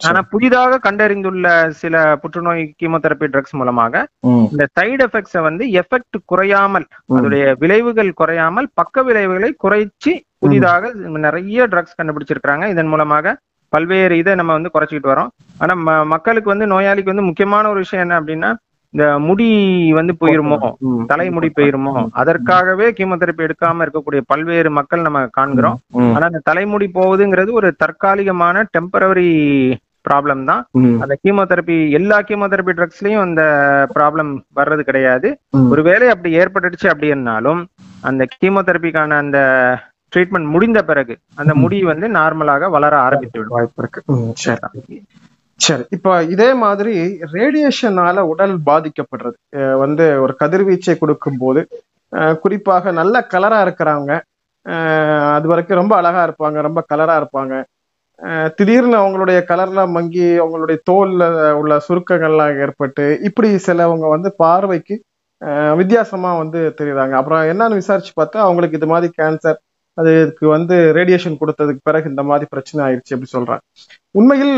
[0.09, 1.46] ஆனா புதிதாக கண்டறிந்துள்ள
[1.83, 4.05] சில புற்றுநோய் கீமோதெரப்பி ட்ரக்ஸ் மூலமாக
[4.52, 10.92] இந்த சைடு எஃபெக்ட்ஸை வந்து எஃபெக்ட் குறையாமல் அதோடைய விளைவுகள் குறையாமல் பக்க விளைவுகளை குறைச்சி புதிதாக
[11.26, 13.35] நிறைய ட்ரக்ஸ் கண்டுபிடிச்சிருக்காங்க இதன் மூலமாக
[13.72, 15.31] பல்வேறு இதை நம்ம வந்து குறைச்சிக்கிட்டு வரோம்.
[15.62, 15.74] ஆனா
[16.14, 18.50] மக்களுக்கு வந்து நோயாளிக்கு வந்து முக்கியமான ஒரு விஷயம் என்ன அப்படின்னா
[18.94, 19.46] இந்த முடி
[19.98, 20.57] வந்து போயிருமோ
[21.11, 25.78] தலைமுடி போயிருமோ அதற்காகவே கீமோதெரப்பி எடுக்காம இருக்கக்கூடிய பல்வேறு மக்கள் நம்ம காண்கிறோம்.
[26.14, 29.31] ஆனா அந்த தலைமுடி போகுதுங்கிறது ஒரு தற்காலிகமான டெம்பரவரி
[30.09, 30.62] ப்ராப்ளம் தான்.
[31.02, 33.42] அந்த கீமோதெரப்பி எல்லா கீமோதெரப்பி ட்ரக்ஸ்லயும் அந்த
[33.96, 35.28] ப்ராப்ளம் வர்றது கிடையாது.
[35.72, 37.62] ஒருவேளை அப்படி ஏற்பட்டுடுச்சு அப்படின்னாலும்
[38.11, 39.38] அந்த கீமோதெரப்பிக்கான அந்த
[40.12, 43.55] ட்ரீட்மெண்ட் முடிந்த பிறகு அந்த முடி வந்து நார்மலாக வளர ஆரம்பித்து விடும்.
[43.57, 44.00] வாய்ப்பு இருக்கு.
[45.66, 46.94] சரி இப்போ இதே மாதிரி
[47.37, 49.37] ரேடியேஷனால உடல் பாதிக்கப்படுறது.
[49.83, 51.61] வந்து ஒரு கதிர்வீச்சை கொடுக்கும் போது
[52.42, 54.14] குறிப்பாக நல்ல கலரா இருக்கிறவங்க
[55.37, 57.55] அது வரைக்கும் ரொம்ப அழகா இருப்பாங்க ரொம்ப கலரா இருப்பாங்க.
[58.59, 61.22] திடீர்னு அவங்களுடைய கலர்லாம் மங்கி அவங்களுடைய தோல்ல
[61.61, 64.96] உள்ள சுருக்கங்கள்லாம் ஏற்பட்டு இப்படி சிலவங்க வந்து பார்வைக்கு
[65.81, 67.14] வித்தியாசமா வந்து தெரியுறாங்க.
[67.20, 69.59] அப்புறம் என்னன்னு விசாரிச்சு பார்த்தா அவங்களுக்கு இது மாதிரி கேன்சர்
[69.98, 73.62] அதுக்கு வந்து ரேடியேஷன் கொடுத்ததுக்கு பிறகு இந்த மாதிரி பிரச்சனை ஆயிடுச்சு அப்படி சொல்றாங்க.
[74.18, 74.55] உண்மையில்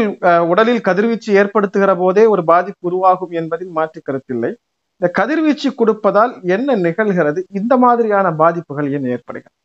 [0.52, 4.50] உடலில் கதிர்வீச்சு ஏற்படுத்துகிற போதே ஒரு பாதிப்பு உருவாகும் என்பதில் மாற்று கருத்தில்லை
[5.00, 7.40] இந்த கதிர்வீச்சு கொடுப்பதால் என்ன நிகழ்கிறது?
[7.60, 9.56] இந்த மாதிரியான பாதிப்புகள் ஏன் ஏற்படுகிறது?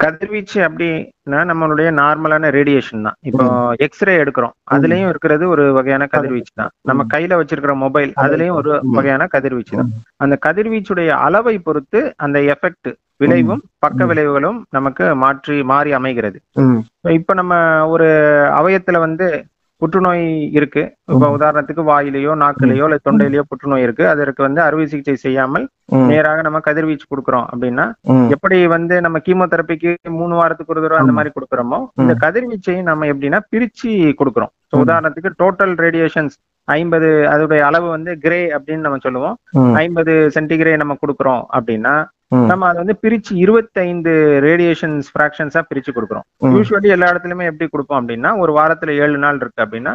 [0.00, 3.16] கதிர்வீச்சு அப்படின்னா நம்மளுடைய நார்மலான ரேடியேஷன் தான்.
[3.28, 3.44] இப்போ
[3.86, 4.54] எக்ஸ்ரே எடுக்கிறோம்.
[4.74, 6.72] அதுலயும் இருக்கிறது ஒரு வகையான கதிர்வீச்சு தான்.
[6.90, 8.72] நம்ம கையில வச்சிருக்கிற மொபைல் அதுலயும் ஒரு.
[8.98, 9.90] வகையான கதிர்வீச்சு தான்.
[10.24, 12.90] அந்த கதிர்வீச்சுடைய அளவை பொறுத்து அந்த எஃபெக்ட்
[13.22, 14.00] விளைவும் பக்க.
[14.08, 16.38] விளைவுகளும் நமக்கு மாற்றி மாறி அமைகிறது.
[17.18, 17.54] இப்ப நம்ம
[17.94, 18.08] ஒரு
[18.60, 19.28] அவயத்துல வந்து
[19.82, 20.22] புற்றுநோய்
[20.58, 20.82] இருக்கு.
[21.12, 21.26] இப்ப.
[21.36, 24.04] உதாரணத்துக்கு வாயிலையோ நாக்கிலேயோ இல்ல தொண்டையிலயோ புற்றுநோய் இருக்கு.
[24.08, 25.64] அதற்கு வந்து அறுவை சிகிச்சை செய்யாமல்
[26.10, 27.84] நேராக நம்ம கதிர்வீச்சு கொடுக்குறோம் அப்படின்னா
[28.34, 31.14] எப்படி வந்து நம்ம கீமோதெரப்பிக்கு மூணு வாரத்துக்கு ஒரு தடவை அந்த.
[31.18, 34.52] மாதிரி கொடுக்குறோமோ இந்த கதிர்வீச்சையும் நம்ம எப்படின்னா பிரிச்சு கொடுக்குறோம்.
[34.84, 36.36] உதாரணத்துக்கு டோட்டல் ரேடியேஷன்ஸ்
[36.68, 39.36] ஐம்பது அதோடைய அளவு வந்து கிரே அப்படின்னு நம்ம சொல்லுவோம்.
[39.82, 41.92] ஐம்பது சென்டிகிரே நம்ம கொடுக்குறோம் அப்படின்னா
[42.30, 44.12] நம்ம அதை வந்து பிரிச்சு இருபத்தைந்து
[44.46, 46.24] ரேடியேஷன்ஸ் ஃபிராக்ஷன்ஸா பிரிச்சு கொடுக்குறோம்.
[46.54, 49.92] யூஸ்வலி எல்லா இடத்துலயுமே எப்படி கொடுப்போம் அப்படின்னா ஒரு வாரத்துல ஏழு நாள் இருக்கு அப்படின்னா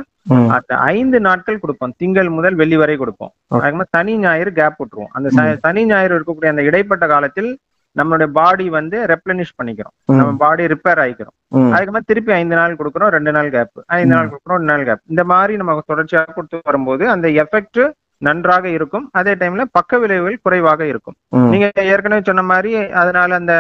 [0.56, 1.94] அந்த ஐந்து நாட்கள் கொடுப்போம்.
[1.98, 3.34] திங்கள் முதல் வெள்ளி வரை கொடுப்போம்.
[3.64, 5.12] அதுக்கு சனி ஞாயிறு கேப் விட்டுருவோம்.
[5.12, 5.30] அந்த
[5.66, 7.52] சனி ஞாயிறு இருக்கக்கூடிய அந்த இடைப்பட்ட காலத்தில்
[7.96, 9.94] நம்மளுடைய பாடி வந்து ரெப்ளனிஷ் பண்ணிக்கிறோம்.
[10.20, 11.36] நம்ம பாடி ரிப்பேர் ஆயிக்கிறோம்.
[11.74, 15.24] அதுக்கப்புறம் திருப்பி ஐந்து நாள் கொடுக்குறோம் ரெண்டு நாள் கேப் ஐந்து நாள் கொடுக்குறோம் ரெண்டு நாள் கேப் இந்த
[15.32, 17.82] மாதிரி நம்ம தொடர்ச்சியாக கொடுத்து வரும்போது அந்த எஃபெக்ட்
[18.28, 19.06] நன்றாக இருக்கும்.
[19.20, 21.16] அதே டைம்ல பக்க விளைவுகள் குறைவாக இருக்கும்.
[21.52, 23.56] நீங்க ஏற்கனவே சொன்ன மாதிரி அதனால அந்த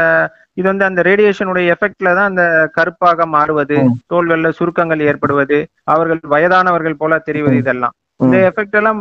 [0.59, 2.45] இது வந்து அந்த ரேடியேஷனுடைய எஃபெக்ட்ல தான் அந்த
[2.77, 3.77] கருப்பாக மாறுவது.
[4.13, 5.59] தோள்கள்ல சுருக்கங்கள் ஏற்படுவது
[5.93, 7.95] அவர்கள் வயதானவர்கள் போல தெரிவது இதெல்லாம்.
[8.19, 8.99] இந்த எஃபெக்ட் எல்லாம்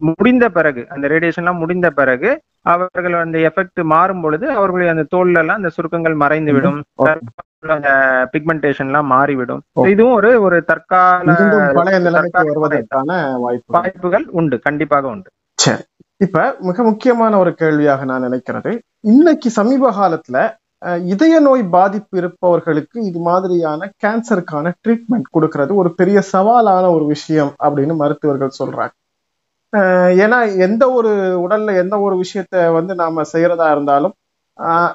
[0.00, 2.30] முடிந்த பிறகு அந்த ரேடியேஷன் எல்லாம் முடிந்த பிறகு
[2.72, 6.78] அவர்கள் அந்த எஃபெக்ட் மாறும் பொழுது அவர்களுடைய அந்த தோல்ல எல்லாம் அந்த சுருக்கங்கள் மறைந்து விடும்
[7.62, 7.72] Okay.
[7.74, 7.90] அந்த
[8.32, 9.62] பிக்மெண்டேஷன் எல்லாம் மாறிவிடும்.
[9.92, 11.32] இதுவும் ஒரு ஒரு தற்கால
[12.48, 13.08] வருவதற்கான
[13.44, 13.72] வாய்ப்பு.
[13.76, 15.28] வாய்ப்புகள் உண்டு கண்டிப்பாக உண்டு.
[15.58, 15.82] சரி.
[16.16, 18.72] இப்ப மிக முக்கியமான ஒரு கேள்வியாக நான் நினைக்கிறது.
[19.06, 20.38] இன்னைக்கு சமீப காலத்துல
[21.12, 27.96] இதய நோய் பாதிப்பு இருப்பவர்களுக்கு இது மாதிரியான கேன்சருக்கான ட்ரீட்மெண்ட் கொடுக்கறது ஒரு பெரிய சவாலான ஒரு விஷயம் அப்படின்னு
[27.96, 28.94] மருத்துவர்கள் சொல்றாங்க.
[30.22, 31.10] ஏன்னா எந்த ஒரு
[31.46, 34.14] உடல்ல எந்த ஒரு விஷயத்த வந்து நாம செய்யறதா இருந்தாலும்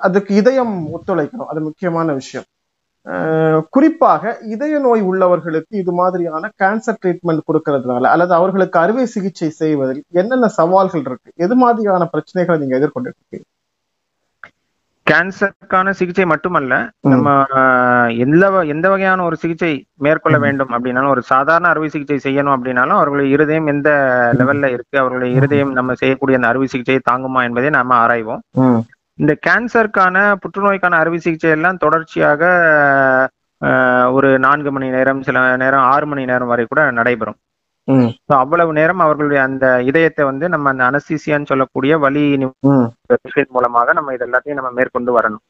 [0.06, 1.50] அதுக்கு இதயம் ஒத்துழைக்கணும்.
[1.52, 2.48] அது முக்கியமான விஷயம்.
[3.70, 10.48] குறிப்பாக இதய நோய் உள்ளவர்களுக்கு இது மாதிரியான கேன்சர் ட்ரீட்மெண்ட் கொடுக்கறதுனால அல்லது அவர்களுக்கு அறுவை சிகிச்சை செய்வதில் என்னென்ன
[10.60, 11.32] சவால்கள் இருக்கு?
[11.46, 13.46] எது மாதிரியான பிரச்சனைகளை நீங்க எதிர்கொண்டு இருக்கீங்க
[15.08, 16.74] கேன்சருக்கான சிகிச்சை மட்டுமல்ல.
[17.14, 17.30] நம்ம
[18.26, 19.72] எந்த எந்த வகையான ஒரு சிகிச்சை
[20.06, 23.90] மேற்கொள்ள வேண்டும் அப்படின்னாலும் ஒரு சாதாரண அறுவை சிகிச்சை செய்யணும் அப்படின்னாலும் அவர்களுடைய இருதயம் எந்த
[24.40, 28.44] லெவல்ல இருக்கு அவர்களுடைய இருதயம் நம்ம செய்யக்கூடிய அந்த அறுவை சிகிச்சையை தாங்குமா என்பதை நாம ஆராய்வோம்.
[29.20, 32.44] இந்த கேன்சருக்கான புற்றுநோய்க்கான அறுவை சிகிச்சை எல்லாம் தொடர்ச்சியாக
[34.18, 37.38] ஒரு நான்கு மணி நேரம் சில நேரம் ஆறு மணி நேரம் வரை கூட நடைபெறும்.
[38.42, 42.24] அவ்வளவு நேரம் அவர்களுடைய அந்த இதயத்தை வந்து நம்ம அந்த அனஸ்தீசியான்னு சொல்லக்கூடிய வலி
[43.26, 45.44] விஷயம் மூலமாக நம்ம இது எல்லாத்தையும் நம்ம மேற்கொண்டு வரணும்.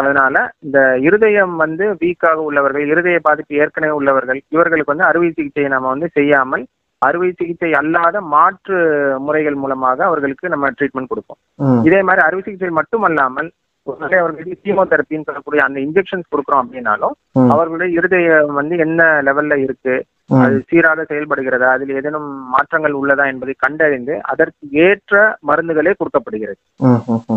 [0.00, 0.34] அதனால
[0.66, 6.10] இந்த இருதயம் வந்து வீக்காக உள்ளவர்கள் இருதய பாதிப்பு ஏற்கனவே உள்ளவர்கள் இவர்களுக்கு வந்து அறுவை சிகிச்சையை நம்ம வந்து
[6.18, 6.64] செய்யாமல்
[7.06, 8.78] அறுவை சிகிச்சை அல்லாத மாற்று
[9.26, 11.40] முறைகள் மூலமாக அவர்களுக்கு நம்ம ட்ரீட்மெண்ட் கொடுப்போம்.
[11.88, 13.48] இதே மாதிரி அறுவை சிகிச்சை மட்டுமல்லாமல்
[13.86, 17.14] ஒருவேளை அவர்களுக்கு கீமோதெரப்பின்னு சொல்லக்கூடிய அந்த இன்ஜெக்ஷன்ஸ் கொடுக்குறோம் அப்படின்னாலும்
[17.54, 19.94] அவர்களுடைய இருதயம் வந்து என்ன லெவல்ல இருக்கு
[20.40, 26.60] அது சீராக செயல்படுகிறதா அதில் ஏதேனும் மாற்றங்கள் உள்ளதா என்பதை கண்டறிந்து அதற்கு ஏற்ற மருந்துகளே கொடுக்கப்படுகிறது.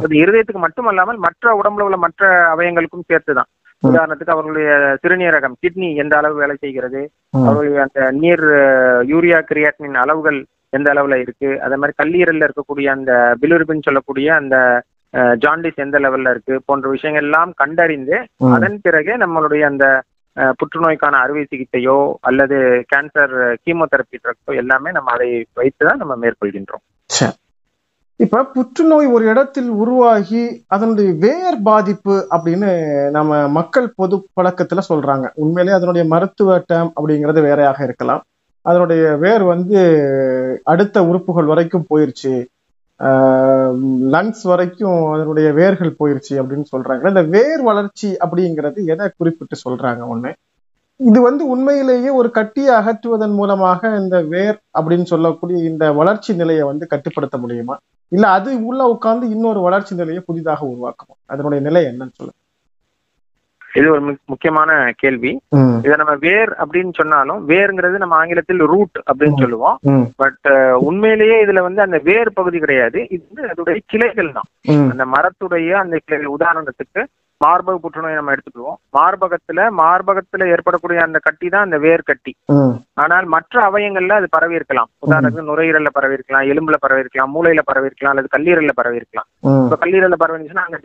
[0.03, 3.49] அது இருதயத்துக்கு மட்டுமல்லாமல் மற்ற உடம்புல உள்ள மற்ற அவயங்களுக்கும் சேர்த்துதான்.
[3.89, 4.69] உதாரணத்துக்கு அவர்களுடைய
[5.03, 7.01] சிறுநீரகம் கிட்னி எந்த அளவு வேலை செய்கிறது.
[7.43, 8.45] அவர்களுடைய அந்த நீர்
[9.11, 10.39] யூரியா கிரியாட்டினின் அளவுகள்
[10.77, 14.55] எந்த அளவுல இருக்கு அதே மாதிரி கல்லீரல்ல இருக்கக்கூடிய அந்த பிலுரிபின் சொல்லக்கூடிய அந்த
[15.43, 18.15] ஜாண்டிஸ் எந்த லெவல்ல இருக்கு போன்ற விஷயங்கள் எல்லாம் கண்டறிந்து.
[18.55, 19.85] அதன் பிறகே நம்மளுடைய அந்த
[20.59, 21.97] புற்றுநோய்க்கான அறுவை சிகிச்சையோ
[22.29, 22.57] அல்லது
[22.93, 25.29] கேன்சர் கீமோதெரப்பி ட்ரக்ஸோ எல்லாமே நம்ம அதை
[25.61, 26.83] வைத்துதான் நம்ம மேற்கொள்கின்றோம்.
[28.23, 32.69] இப்ப புற்றுநோய் ஒரு இடத்தில் உருவாகி அதனுடைய வேர் பாதிப்பு அப்படின்னு
[33.09, 35.25] நம்ம மக்கள் பொது பழக்கத்துல சொல்றாங்க.
[35.33, 38.21] உண்மையிலேயே அதனுடைய மருத்துவ டேம் அப்படிங்கிறது வேறையாக இருக்கலாம்.
[38.61, 39.79] அதனுடைய வேர் வந்து
[40.63, 42.33] அடுத்த உறுப்புகள் வரைக்கும் போயிருச்சு.
[44.13, 47.07] லங்ஸ் வரைக்கும் அதனுடைய வேர்கள் போயிருச்சு அப்படின்னு சொல்றாங்க.
[47.13, 50.31] இந்த வேர் வளர்ச்சி அப்படிங்கிறது எதை குறிப்பிட்டு சொல்றாங்க ஒண்ணு?
[51.09, 56.87] இது வந்து உண்மையிலேயே ஒரு கட்டியை அகற்றுவதன் மூலமாக இந்த வேர் அப்படின்னு சொல்லக்கூடிய இந்த வளர்ச்சி நிலையை வந்து
[56.93, 57.77] கட்டுப்படுத்த முடியுமா?
[58.13, 61.13] இல்ல அது உள்ள உட்கார்ந்து இன்னொரு வளர்ச்சி நிலையை புதிதாக உருவாக்குமா?
[61.25, 62.41] அதனுடைய நிலை என்னன்னு சொல்லுங்க.
[63.73, 65.41] இது ஒரு முக்- முக்கியமான கேள்வி.
[65.77, 69.79] இதை நம்ம வேர் அப்படின்னு சொன்னாலும் வேர்ங்கிறது நம்ம ஆங்கிலத்தில் ரூட் அப்படின்னு சொல்லுவோம்.
[70.15, 73.07] பட் உண்மையிலேயே இதுல வந்து அந்த வேர் பகுதி கிடையாது.
[73.09, 77.05] இது வந்து அதோடைய கிளைகள் தான் அந்த மரத்துடைய அந்த கிளைகள் உதாரணத்துக்கு
[77.43, 82.33] மார்பக புற்றுநோய் நம்ம எடுத்துக்குவோம் மார்பகத்துல மார்பகத்துல ஏற்படக்கூடிய அந்த கட்டி தான் அந்த வேர் கட்டி.
[83.03, 87.89] ஆனால் மற்ற அவயங்கள்ல அது பரவி இருக்கலாம் உதாரணத்துக்கு நுரையீரல்ல பரவி இருக்கலாம் எலும்புல பரவி இருக்கலாம் மூளையில பரவி
[87.89, 89.27] இருக்கலாம் அல்லது கல்லீரல்ல பரவி இருக்கலாம்
[89.65, 90.79] இப்ப கல்லீரல்ல பரவி இருந்துச்சுன்னா அங்க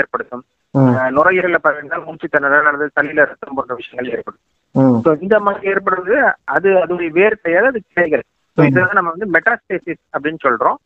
[0.00, 0.44] ஏற்படுத்தும்.
[1.16, 4.42] நுரையீரல்ல பரவி இருந்தால் மூச்சு திணறல் அல்லது சளியில ரத்தம் போன்ற விஷயங்கள் ஏற்படும்.
[5.24, 6.14] இந்த மாதிரி ஏற்படுறது
[6.54, 8.24] அது அதோடைய வேர் கிடையாது அது கிளைகள்.
[8.56, 10.76] So, இதுதான் நம்ம வந்து மெட்டாஸ்டேசிஸ் அப்படின்னு சொல்றோம்.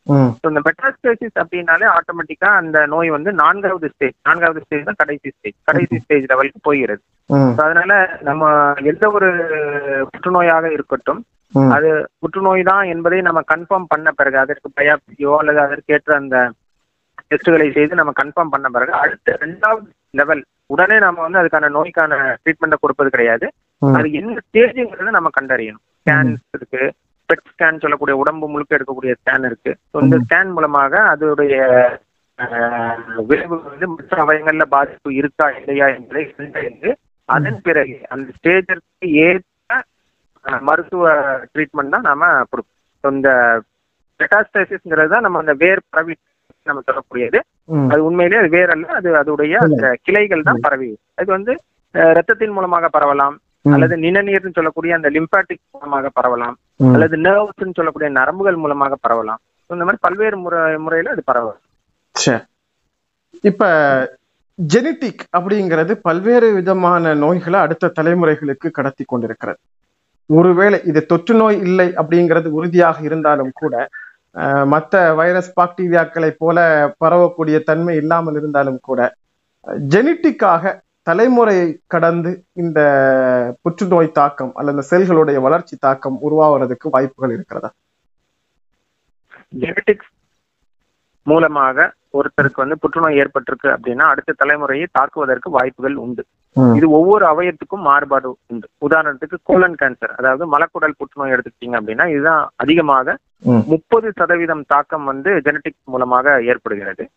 [0.41, 5.57] So, இந்த மெட்டாஸ்டேசிஸ் அப்படின்னாலே ஆட்டோமேட்டிக்கா அந்த நோய் வந்து நான்காவது ஸ்டேஜ் நான்காவது ஸ்டேஜ் தான் கடைசி ஸ்டேஜ்
[5.65, 7.03] கடைசி ஸ்டேஜ் லெவலுக்கு போகிறது.
[7.65, 8.45] அதனால நம்ம
[8.93, 9.29] எந்த ஒரு
[10.13, 11.21] புற்றுநோயாக இருக்கட்டும்
[11.75, 16.39] அது புற்றுநோய் தான் என்பதை நம்ம கன்ஃபார்ம் பண்ண பிறகு அதற்கு பயாப்சியோ அல்லது அதற்கேற்ற அந்த
[17.31, 22.79] டெஸ்ட்டுகளை செய்து நம்ம கன்ஃபார்ம் பண்ண பிறகு அடுத்த ரெண்டாவது லெவல் உடனே நம்ம வந்து அதுக்கான நோய்க்கான ட்ரீட்மெண்ட்டை
[22.81, 23.47] கொடுப்பது கிடையாது.
[23.83, 25.85] அது என்ன ஸ்டேஜுங்கிறத நம்ம கண்டறியணும்.
[26.01, 26.83] ஸ்கேன்ஸ் இருக்கு
[27.29, 29.73] பெட் ஸ்கேன் சொல்லக்கூடிய உடம்பு முழுக்க எடுக்கக்கூடிய ஸ்கேன் இருக்கு.
[30.05, 31.57] இந்த ஸ்கேன் மூலமாக அதோடைய
[33.29, 36.91] விளைவு வந்து மற்ற அவயங்கள்ல பாதிப்பு இருக்கா இல்லையா என்பதை கண்டறிந்து
[37.29, 39.81] அதன் பிறகு அந்த ஸ்டேஜிற்கு ஏற்ற
[40.69, 41.07] மருத்துவ
[41.53, 42.77] ட்ரீட்மெண்ட் தான் நாம கொடுப்போம்.
[43.05, 43.31] இந்த
[44.21, 46.15] மெட்டாஸ்டைசிஸ்ங்கிறது தான் நம்ம அந்த வேர் பரவி
[46.69, 47.39] நம்ம சொல்லக்கூடியது.
[47.93, 50.89] அது உண்மையிலேயே அது வேர் அல்ல அது அதோடைய அந்த கிளைகள் தான் பரவி.
[51.21, 51.53] அது வந்து
[52.17, 53.37] ரத்தத்தின் மூலமாக பரவலாம்.
[53.75, 56.57] அல்லது நிணநீர்னு சொல்லக்கூடிய அந்த லிம்பாட்டிக் மூலமாக பரவலாம்.
[56.95, 59.41] அல்லது நர்வ்ஸ்னு சொல்லக்கூடிய நரம்புகள் மூலமாக பரவலாம்.
[59.75, 62.45] இந்த மாதிரி பல்வேறு முறை முறையில அது பரவலாம்.
[63.51, 63.65] இப்ப
[64.75, 69.61] ஜெனட்டிக் அப்படிங்கிறது பல்வேறு விதமான நோய்களை அடுத்த தலைமுறைகளுக்கு கடத்தி கொண்டிருக்கிறது.
[70.27, 73.75] ஒருவேளை இது தொற்று நோய் இல்லை அப்படிங்கிறது உறுதியாக இருந்தாலும் கூட
[74.73, 76.59] மற்ற வைரஸ் பாக்டீரியாக்களை போல
[77.05, 79.01] பரவக்கூடிய தன்மை இல்லாமல் இருந்தாலும் கூட
[79.95, 80.75] ஜெனட்டிக்காக
[81.09, 82.31] தலைமுறை கடந்து
[82.63, 82.81] இந்த
[83.63, 87.71] புற்றுநோய் தாக்கம் அல்லது இந்த செல்களுடைய வளர்ச்சி தாக்கம் உருவாகிறதுக்கு வாய்ப்புகள் இருக்கிறதா?
[89.63, 90.11] ஜெனட்டிக்ஸ்
[91.23, 91.87] மூலமாக
[92.19, 96.25] ஒருத்தருக்கு வந்து புற்றுநோய் ஏற்பட்டிருக்கு அப்படின்னா அடுத்த தலைமுறையை தாக்குவதற்கு வாய்ப்புகள் உண்டு.
[96.75, 103.17] இது ஒவ்வொரு அவயத்துக்கும் மாறுபாடு உண்டு உதாரணத்துக்கு கோலன் கேன்சர் அதாவது மலக்குடல் புற்றுநோய் எடுத்துக்கிட்டீங்க அப்படின்னா இதுதான் அதிகமாக.
[103.67, 107.09] முப்பது சதவீதம் தாக்கம் வந்து ஜெனட்டிக்ஸ் மூலமாக ஏற்படுகிறது.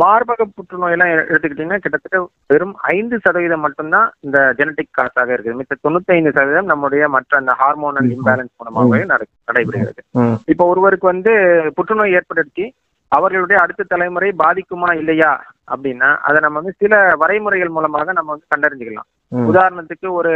[0.00, 6.12] மார்பக புற்றுநோய் எல்லாம் எடுத்துக்கிட்டீங்கன்னா கிட்டத்தட்ட வெறும் ஐந்து சதவீதம் மட்டும்தான் இந்த ஜெனட்டிக் காசாக இருக்குது மிச்ச தொண்ணூத்தி
[6.12, 8.08] ஐந்து சதவீதம் நம்முடைய மற்ற அந்த ஹார்மோனல்.
[8.08, 10.02] இம்பேலன்ஸ் மூலமாகவே நட- நடைபெறுகிறது.
[10.46, 11.32] இப்போ ஒருவருக்கு வந்து
[11.74, 12.74] புற்றுநோய் ஏற்படுத்தி
[13.08, 15.32] அவர்களுடைய அடுத்த தலைமுறை பாதிக்குமா இல்லையா
[15.72, 19.08] அப்படின்னா அதை நம்ம வந்து சில வரைமுறைகள் மூலமாக நம்ம வந்து கண்டறிஞ்சுக்கலாம்.
[19.50, 20.32] உதாரணத்துக்கு ஒரு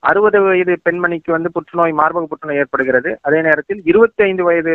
[0.00, 4.72] அறுபது வயது பெண்மணிக்கு வந்து புற்றுநோய் மார்பக புற்றுநோய் ஏற்படுகிறது அதே நேரத்தில் இருபத்தி ஐந்து வயது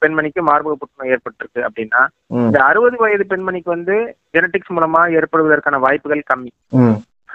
[0.00, 2.02] பெண்மணிக்கு மார்பக புற்றுநோய் ஏற்பட்டிருக்கு அப்படின்னா.
[2.30, 3.96] இந்த அறுபது வயது பெண்மணிக்கு வந்து
[4.36, 6.52] ஜெனட்டிக்ஸ் மூலமா ஏற்படுவதற்கான வாய்ப்புகள் கம்மி.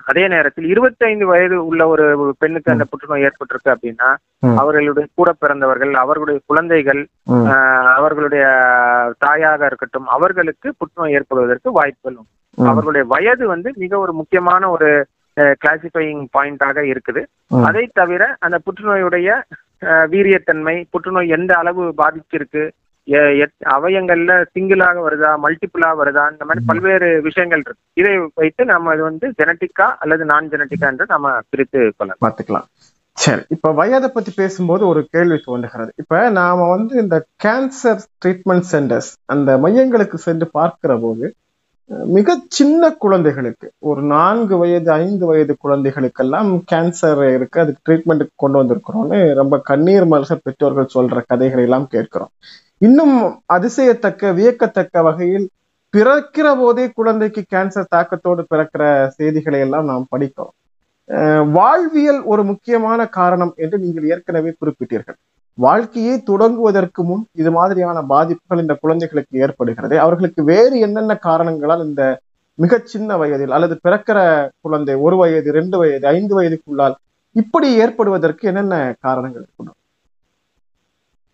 [0.09, 2.05] அதே நேரத்தில் 25 வயது உள்ள ஒரு
[2.41, 4.09] பெண்ணுக்கு அந்த புற்றுநோய் ஏற்பட்டிருக்கு அப்படின்னா.
[4.61, 7.01] அவர்களுடைய கூட பிறந்தவர்கள் அவர்களுடைய குழந்தைகள்
[7.97, 8.45] அவர்களுடைய
[9.25, 12.33] தாயாக இருக்கட்டும் அவர்களுக்கு புற்றுநோய் ஏற்படுவதற்கு வாய்ப்புகள் உண்டு.
[12.71, 14.89] அவர்களுடைய வயது வந்து மிக ஒரு முக்கியமான ஒரு
[15.61, 17.21] கிளாசிஃபையிங் பாயிண்டாக இருக்குது.
[17.67, 19.29] அதை தவிர அந்த புற்றுநோயுடைய
[20.13, 22.63] வீரியத்தன்மை புற்றுநோய் எந்த அளவு பாதிச்சிருக்கு
[23.75, 27.83] அவயங்கள்ல சிங்கிளாக வருதா மல்டிபிளா வருதா இந்த மாதிரி பல்வேறு விஷயங்கள் இருக்கு.
[27.93, 32.21] இதை வைத்து நம்ம இது வந்து ஜெனட்டிக்கா அல்லது நான் ஜெனட்டிக்கா என்று நம்ம பிரித்து கொள்ளலாம்.
[32.25, 32.67] பார்த்துக்கலாம்.
[33.17, 35.91] சரி இப்ப வயதை பத்தி பேசும்போது ஒரு கேள்வி தோன்றுகிறது.
[35.97, 41.33] இப்ப நாம வந்து இந்த கேன்சர் ட்ரீட்மெண்ட் சென்டர்ஸ் அந்த மையங்களுக்கு சென்று பார்க்கிற போது
[42.15, 49.19] மிக சின்ன குழந்தைகளுக்கு ஒரு நான்கு வயது ஐந்து வயது குழந்தைகளுக்கெல்லாம் கேன்சர் இருக்கு அதுக்கு ட்ரீட்மெண்ட்டுக்கு கொண்டு வந்திருக்கிறோம்னு
[49.33, 52.31] ரொம்ப கண்ணீர் மல்க பெற்றோர்கள் சொல்ற கதைகளை எல்லாம் கேட்கிறோம்.
[52.81, 53.15] இன்னும்
[53.55, 55.45] அதிசயத்தக்க வியக்கத்தக்க வகையில்
[55.93, 58.83] பிறக்கிற போதே குழந்தைக்கு கேன்சர் தாக்கத்தோடு பிறக்கிற
[59.15, 60.53] செய்திகளை எல்லாம் நாம் படிக்கிறோம்.
[61.57, 65.17] வாழ்வியல் ஒரு முக்கியமான காரணம் என்று நீங்கள் ஏற்கனவே குறிப்பிட்டீர்கள்.
[65.57, 69.95] வாழ்க்கையை தொடங்குவதற்கு முன் இது மாதிரியான பாதிப்புகள் இந்த குழந்தைகளுக்கு ஏற்படுகிறது.
[70.05, 72.03] அவர்களுக்கு வேறு என்னென்ன காரணங்களால் இந்த
[72.59, 74.19] மிகச் சின்ன வயதில் அல்லது பிறக்கிற
[74.65, 76.95] குழந்தை ஒரு வயது ரெண்டு வயது ஐந்து வயதுக்குள்ளால்
[77.35, 78.75] இப்படி ஏற்படுவதற்கு என்னென்ன
[79.07, 79.77] காரணங்கள் இருக்கணும்?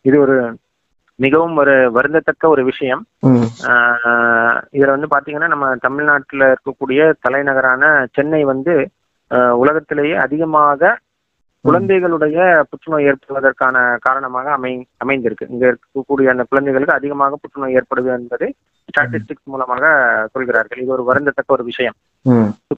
[0.05, 0.37] இது ஒரு
[1.15, 3.05] மிகவும் ஒரு வருந்தத்தக்க ஒரு விஷயம்.
[3.67, 8.89] ஆஹ் இதுல வந்து பாத்தீங்கன்னா நம்ம தமிழ்நாட்டுல இருக்கக்கூடிய தலைநகரான சென்னை வந்து
[9.53, 10.99] உலகத்திலேயே அதிகமாக
[11.61, 15.45] குழந்தைகளுடைய புற்றுநோய் ஏற்படுவதற்கான காரணமாக அமை அமைந்திருக்கு.
[15.49, 20.79] இங்க இருக்கக்கூடிய அந்த குழந்தைகளுக்கு அதிகமாக புற்றுநோய் ஏற்படுது என்பதை ஸ்டாட்டிஸ்டிக்ஸ் மூலமாக சொல்கிறார்கள்.
[20.79, 21.93] இது ஒரு வருந்தத்தக்க ஒரு விஷயம்.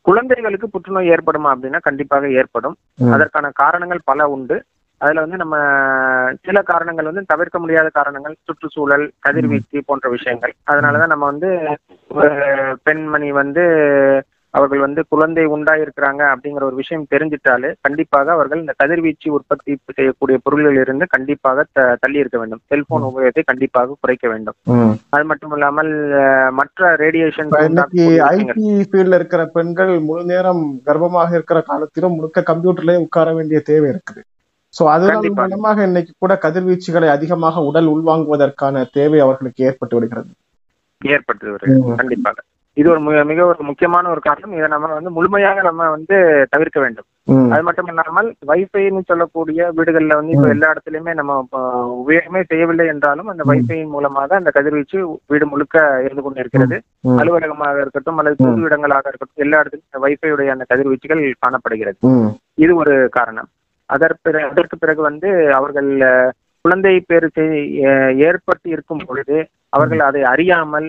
[0.01, 2.75] குழந்தைகளுக்கு புற்றுநோய் ஏற்படுமா அப்படின்னா கண்டிப்பாக ஏற்படும்.
[3.11, 4.63] அதற்கான காரணங்கள் பல உண்டு.
[4.97, 5.55] அதுல வந்து நம்ம
[6.45, 10.53] சில காரணங்கள் வந்து தவிர்க்க முடியாத காரணங்கள் சுற்றுச்சூழல் கதிர்வீச்சு போன்ற விஷயங்கள்.
[10.71, 11.49] அதனாலதான் நம்ம வந்து
[12.19, 12.31] ஒரு
[12.83, 13.65] பெண்மணி வந்து
[14.53, 20.81] அவர்கள் வந்து குழந்தை உண்டாயிருக்கிறாங்க அப்படிங்கிற ஒரு விஷயம் தெரிஞ்சிட்டாலே கண்டிப்பாக அவர்கள் இந்த கதிர்வீச்சு உற்பத்தி செய்யக்கூடிய பொருள்களில்
[20.83, 21.65] இருந்து கண்டிப்பாக
[22.03, 22.61] தள்ளி இருக்க வேண்டும்.
[22.67, 24.57] செல்போன் உபயோகத்தை கண்டிப்பாக குறைக்க வேண்டும்.
[25.09, 25.91] அது மட்டும் இல்லாமல்
[26.59, 27.51] மற்ற ரேடியேஷன்
[28.29, 34.23] ஐடி ஃபீல்ட்ல இருக்கிற பெண்கள் முழு நேரம் கர்ப்பமாக இருக்கிற காலத்திலும் முழுக்க கம்ப்யூட்டர்லயே உட்கார வேண்டிய தேவை இருக்குது.
[34.75, 35.29] சோ அதன்.
[35.39, 40.33] மூலமாக இன்னைக்கு கூட கதிர்வீச்சுகளை அதிகமாக உடல் உள்வாங்குவதற்கான தேவை அவர்களுக்கு ஏற்பட்டு விடுகிறது
[41.01, 41.97] ஏற்பட்டு வருகிறது.
[42.01, 42.43] கண்டிப்பாக
[42.77, 44.55] இது ஒரு மிக ஒரு முக்கியமான ஒரு காரணம்.
[44.57, 46.15] இதை நம்ம வந்து முழுமையாக நம்ம வந்து
[46.53, 47.05] தவிர்க்க வேண்டும்.
[47.53, 50.47] அது மட்டும் இல்லாமல் வைஃபைன்னு சொல்லக்கூடிய வீடுகள்ல வந்து இப்ப.
[50.55, 51.37] எல்லா இடத்துலயுமே நம்ம
[52.01, 53.43] உபயோகமே செய்யவில்லை என்றாலும் அந்த.
[53.51, 54.99] வைஃபையின் மூலமாக அந்த கதிர்வீச்சு
[55.33, 56.79] வீடு முழுக்க இருந்து கொண்டு இருக்கிறது
[57.21, 58.37] அலுவலகமாக இருக்கட்டும் அல்லது.
[58.43, 61.97] பொது இடங்களாக இருக்கட்டும் எல்லா இடத்துலயும் வைஃபையுடைய அந்த கதிர்வீச்சுகள் காணப்படுகிறது.
[62.65, 63.49] இது ஒரு காரணம்.
[63.93, 65.89] அதற்கு அதற்கு பிறகு வந்து அவர்கள்
[66.65, 67.27] குழந்தை பேரு
[68.27, 69.37] ஏற்பட்டு இருக்கும் பொழுது
[69.77, 70.87] அவர்கள் அதை அறியாமல்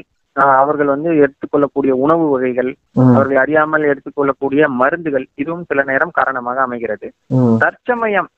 [0.57, 2.71] அவர்கள் வந்து எடுத்துக்கொள்ளக்கூடிய உணவு வகைகள்
[3.15, 7.09] அவர்கள் அறியாமல் எடுத்துக்கொள்ளக்கூடிய மருந்துகள் இதுவும் சில நேரம் காரணமாக அமைகிறது.
[7.63, 8.29] தற்சமயம்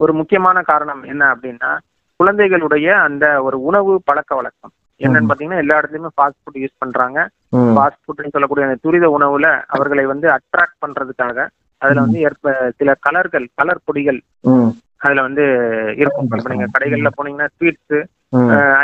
[0.00, 1.70] ஒரு முக்கியமான காரணம் என்ன அப்படின்னா
[2.20, 4.72] குழந்தைகளுடைய அந்த ஒரு உணவு பழக்க வழக்கம்.
[5.00, 7.18] என்னன்னு பாத்தீங்கன்னா எல்லா இடத்துலயுமே ஃபாஸ்ட் ஃபுட் யூஸ் பண்றாங்க.
[7.76, 11.46] ஃபாஸ்ட் ஃபுட்னு சொல்லக்கூடிய அந்த துரித உணவுல அவர்களை வந்து அட்ராக்ட் பண்றதுக்காக
[11.82, 14.20] அதுல வந்து ஏற்ப சில கலர்கள் கலர் பொடிகள்
[15.04, 15.44] அதுல வந்து
[16.02, 16.28] இருக்கும்.
[16.28, 17.98] இப்ப நீங்க கடைகள்ல போனீங்கன்னா ஸ்வீட்ஸ்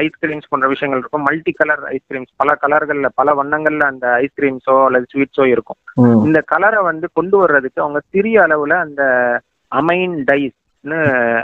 [0.02, 1.24] ஐஸ்கிரீம்ஸ் போன்ற விஷயங்கள் இருக்கும்.
[1.28, 5.80] மல்டி கலர் ஐஸ்கிரீம்ஸ் பல கலர்கள்ல பல வண்ணங்கள்ல அந்த ஐஸ்கிரீம்ஸோ அல்லது ஸ்வீட்ஸோ இருக்கும்.
[6.26, 9.02] இந்த கலரை வந்து கொண்டு வர்றதுக்கு அவங்க சிறிய அளவுல அந்த
[9.72, 10.56] அமைன் டைஸ்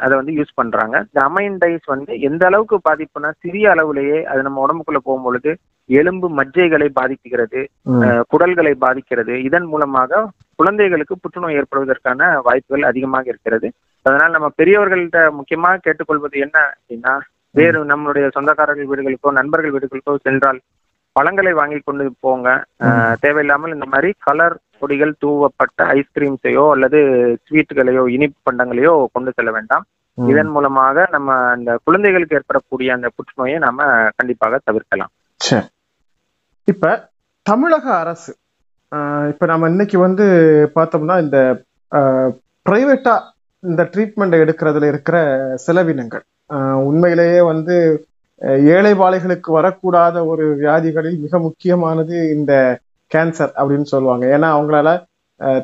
[0.04, 0.96] அதை வந்து யூஸ் பண்றாங்க.
[1.08, 5.52] இந்த அமைன் டைஸ் வந்து எந்த அளவுக்கு பாதிப்புனா சிறிய அளவுலேயே அது நம்ம உடம்புக்குள்ள போகும் பொழுது
[6.00, 7.60] எலும்பு மஜ்ஜைகளை பாதிக்கிறது
[8.32, 9.34] குடல்களை பாதிக்கிறது.
[9.48, 10.20] இதன் மூலமாக
[10.60, 13.68] குழந்தைகளுக்கு புற்றுநோய் ஏற்படுவதற்கான வாய்ப்புகள் அதிகமாக இருக்கிறது.
[14.06, 17.14] அதனால் நம்ம பெரியவர்கள்ட்ட முக்கியமாக கேட்டுக்கொள்வது என்ன அப்படின்னா
[17.58, 20.60] வேறு நம்மளுடைய சொந்தக்காரர்கள் வீடுகளுக்கோ நண்பர்கள் வீடுகளுக்கோ சென்றால்
[21.16, 22.48] பழங்களை வாங்கி கொண்டு போங்க.
[23.24, 26.98] தேவையில்லாமல் இந்த மாதிரி கலர் பொடிகள் தூவப்பட்ட ஐஸ்கிரீம்ஸையோ அல்லது
[27.46, 29.84] ஸ்வீட்டுகளையோ இனிப்பு பண்டங்களையோ கொண்டு செல்ல வேண்டாம்.
[30.14, 35.12] இதன் மூலமாக நம்ம அந்த குழந்தைகளுக்கு ஏற்படக்கூடிய அந்த புற்றுநோயை நாம கண்டிப்பாக தவிர்க்கலாம்.
[36.68, 37.10] இப்ப
[37.46, 38.32] தமிழக அரசு
[38.94, 40.26] ஆஹ் இப்ப நம்ம இன்னைக்கு வந்து
[40.74, 41.38] பார்த்தோம்னா இந்த
[42.66, 43.14] பிரைவேட்டா
[43.62, 45.16] இந்த ட்ரீட்மெண்ட் எடுக்கிறதுல இருக்கிற
[45.66, 46.24] செலவினங்கள்.
[46.88, 47.76] உண்மையிலேயே வந்து
[48.74, 52.52] ஏழை வாழைகளுக்கு வரக்கூடாத ஒரு வியாதிகளில் மிக முக்கியமானது இந்த
[53.14, 54.26] கேன்சர் அப்படின்னு சொல்லுவாங்க.
[54.26, 55.08] ஏன்னா அவங்களால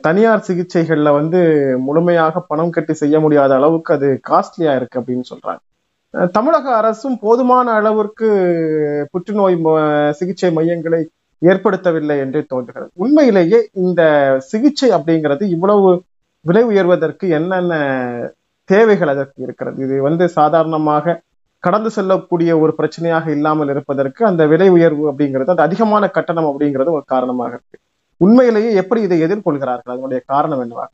[0.01, 1.41] தனியார் சிகிச்சைகள்ல வந்து
[1.79, 6.29] முழுமையாக பணம் கட்டி செய்ய முடியாத அளவுக்கு அது காஸ்ட்லியா இருக்கு அப்படின்னு சொல்றாங்க.
[6.31, 11.07] தமிழக அரசும் போதுமான அளவிற்கு புற்றுநோய் ம- சிகிச்சை மையங்களை
[11.41, 12.91] ஏற்படுத்தவில்லை என்று தோன்றுகிறது.
[12.95, 16.03] உண்மையிலேயே இந்த சிகிச்சை அப்படிங்கிறது இவ்வளவு
[16.41, 18.31] விலை உயர்வதற்கு என்னென்ன
[18.65, 19.85] தேவைகள் அதற்கு இருக்கிறது?
[19.85, 21.21] இது வந்து சாதாரணமாக
[21.59, 27.05] கடந்து செல்லக்கூடிய ஒரு பிரச்சனையாக இல்லாமல் இருப்பதற்கு அந்த விலை உயர்வு அப்படிங்கிறது அது அதிகமான கட்டணம் அப்படிங்கிறது ஒரு
[27.07, 27.79] காரணமாக இருக்கு.
[28.21, 29.93] உண்மையிலேயே எப்படி இதை எதிர்கொள்கிறார்கள்?
[29.95, 30.91] அதனுடைய காரணம் என்னவாக?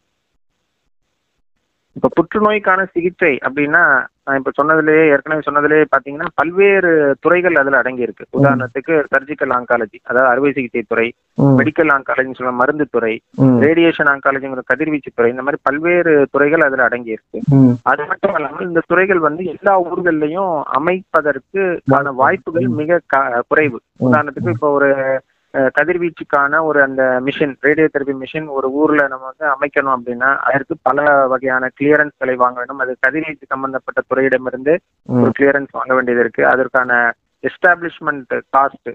[1.96, 3.82] இப்ப புற்றுநோய்க்கான சிகிச்சை அப்படின்னா
[4.24, 6.90] நான் இப்ப சொன்னதுலயே ஏற்கனவே சொன்னதுலயே பாத்தீங்கன்னா பல்வேறு
[7.20, 11.06] துறைகள் அதுல அடங்கி இருக்கு உதாரணத்துக்கு சர்ஜிக்கல் ஆங்காலஜி அதாவது அறுவை சிகிச்சை துறை
[11.58, 13.12] மெடிக்கல் ஆங்காலஜின்னு சொல்ல மருந்து துறை
[13.64, 17.40] ரேடியேஷன் ஆங்காலஜிங்கிற கதிர்வீச்சு துறை இந்த மாதிரி பல்வேறு துறைகள் அதுல அடங்கி இருக்கு
[17.84, 21.62] அது மட்டும் இல்லாமல் இந்த துறைகள் வந்து எல்லா ஊர்கள்லயும் அமைப்பதற்கு
[22.22, 23.00] வாய்ப்புகள் மிக
[23.48, 23.78] குறைவு.
[24.00, 24.90] உதாரணத்துக்கு இப்போ ஒரு
[25.54, 31.26] கதிர்வீச்சுக்கான ஒரு அந்த மிஷின் ரேடியோ தெரபி மிஷின் ஒரு ஊர்ல நம்ம வந்து அமைக்கணும் அப்படின்னா அதற்கு பல
[31.26, 32.82] வகையான கிளியரன்ஸ்களை வாங்க வேண்டும்.
[32.84, 34.74] அது கதிர்வீச்சு சம்பந்தப்பட்ட துறையிடமிருந்து
[35.22, 36.44] ஒரு கிளியரன்ஸ் வாங்க வேண்டியது இருக்கு.
[36.46, 37.00] அதற்கான
[37.44, 38.90] எஸ்டாப்ளிஷ்மெண்ட் காஸ்ட்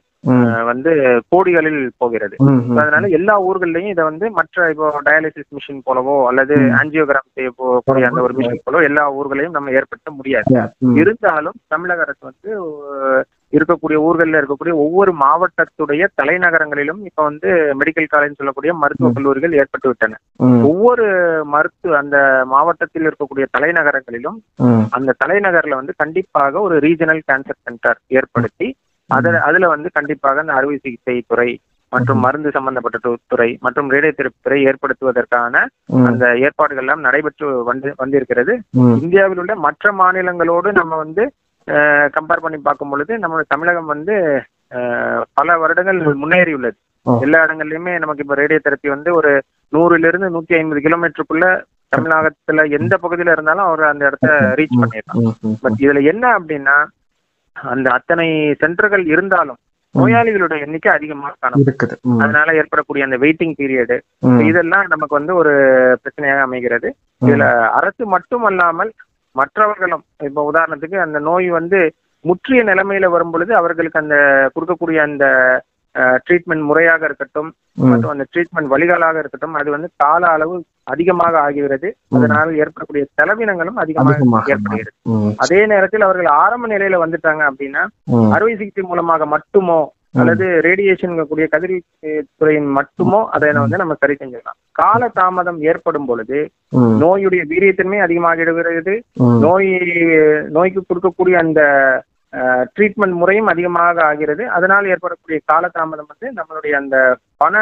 [0.69, 0.91] வந்து
[1.29, 2.35] கோடிகளில் போகிறது.
[2.81, 8.21] அதனால எல்லா ஊர்கள்லயும் இதை வந்து மற்ற இப்போ டயாலிசிஸ் மிஷின் போலவோ அல்லது ஆஞ்சியோகிராம் செய்ய போகக்கூடிய அந்த
[8.21, 10.51] ஒரு மிஷின் போலவோ எல்லா ஊர்களையும் நம்ம ஏற்படுத்த முடியாது.
[11.01, 12.51] இருந்தாலும் தமிழக அரசு வந்து
[13.53, 17.49] இருக்கக்கூடிய ஊர்கள்ல இருக்கக்கூடிய ஒவ்வொரு மாவட்டத்துடைய தலைநகரங்களிலும் இப்ப வந்து
[17.81, 20.17] மெடிக்கல் காலேஜ் சொல்லக்கூடிய மருத்துவக் கல்லூரிகள் ஏற்பட்டு விட்டன.
[20.69, 21.05] ஒவ்வொரு
[21.45, 24.39] மருத்துவ அந்த மாவட்டத்தில் இருக்கக்கூடிய தலைநகரங்களிலும்
[24.89, 28.69] அந்த தலைநகர்ல வந்து கண்டிப்பாக ஒரு ரீஜனல் கேன்சர் சென்டர் ஏற்படுத்தி
[29.09, 31.49] அதுல அதுல வந்து கண்டிப்பாக அந்த அறுவை சிகிச்சை துறை
[31.91, 32.97] மற்றும் மருந்து சம்பந்தப்பட்ட
[33.27, 35.55] துறை மற்றும் ரேடியோ தெரப்பி துறை ஏற்படுத்துவதற்கான
[36.07, 38.53] அந்த ஏற்பாடுகள் எல்லாம் நடைபெற்று வந்து வந்திருக்கிறது.
[39.03, 41.23] இந்தியாவில் உள்ள மற்ற மாநிலங்களோடு நம்ம வந்து
[42.15, 44.15] கம்பேர் பண்ணி பார்க்கும் பொழுது நம்ம தமிழகம் வந்து
[45.33, 46.77] பல வருடங்கள் முன்னேறியுள்ளது.
[47.05, 47.13] ஓ.
[47.21, 49.31] எல்லா இடங்கள்லயுமே நமக்கு இப்ப ரேடியோ தெரப்பி வந்து ஒரு
[49.73, 51.45] நூறுல இருந்து நூத்தி ஐம்பது கிலோமீட்டருக்குள்ள
[51.91, 54.29] தமிழகத்துல எந்த பகுதியில இருந்தாலும் அவர் அந்த இடத்த
[54.59, 55.27] ரீச் பண்ணிடலாம்.
[55.61, 56.77] பட் இதுல என்ன அப்படின்னா
[57.73, 58.27] அந்த அத்தனை
[58.63, 59.59] சென்டர்கள் இருந்தாலும்
[59.95, 61.61] நோயாளிகளுடைய எண்ணிக்கை அதிகமாக காணும்.
[62.23, 63.97] அதனால ஏற்படக்கூடிய அந்த வெயிட்டிங் பீரியடு
[64.49, 65.53] இதெல்லாம் நமக்கு வந்து ஒரு
[66.01, 66.89] பிரச்சனையாக அமைகிறது.
[67.21, 67.45] இதுல
[67.79, 68.91] அரசு மட்டுமல்லாமல்
[69.35, 71.79] மற்றவர்களும் இப்ப உதாரணத்துக்கு அந்த நோய் வந்து
[72.25, 74.15] முற்றிய நிலைமையில வரும் பொழுது அவர்களுக்கு அந்த
[74.55, 75.25] கொடுக்கக்கூடிய அந்த
[76.27, 77.49] ட்ரீட்மெண்ட் முறையாக இருக்கட்டும்
[77.91, 80.55] மற்றும் அந்த ட்ரீட்மெண்ட் வழிகளாக இருக்கட்டும் அது வந்து கால அளவு
[80.93, 81.89] அதிகமாக ஆகிறது.
[82.17, 84.17] அதனால் ஏற்படக்கூடிய செலவினங்களும் அதிகமாக
[84.53, 84.91] ஏற்படுகிறது.
[85.43, 87.83] அதே நேரத்தில் அவர்கள் ஆரம்ப நிலையில வந்துட்டாங்க அப்படின்னா
[88.35, 89.79] அறுவை சிகிச்சை மூலமாக மட்டுமோ
[90.21, 96.39] அல்லது ரேடியேஷன் கூடிய கதிர்வீச்சு துறையின் மட்டுமோ அதை வந்து நம்ம சரி செஞ்சிடலாம் கால தாமதம் ஏற்படும் பொழுது
[97.03, 98.93] நோயுடைய வீரியத்தன்மை அதிகமாகிடுகிறது.
[99.45, 99.71] நோய்
[100.55, 101.61] நோய்க்கு கொடுக்கக்கூடிய அந்த
[102.75, 104.43] ட்ரீட்மெண்ட் முறையும் அதிகமாக ஆகிறது.
[104.57, 106.95] அதனால் ஏற்படக்கூடிய காலதாமதம் வந்து நம்மளுடைய அந்த
[107.43, 107.55] பண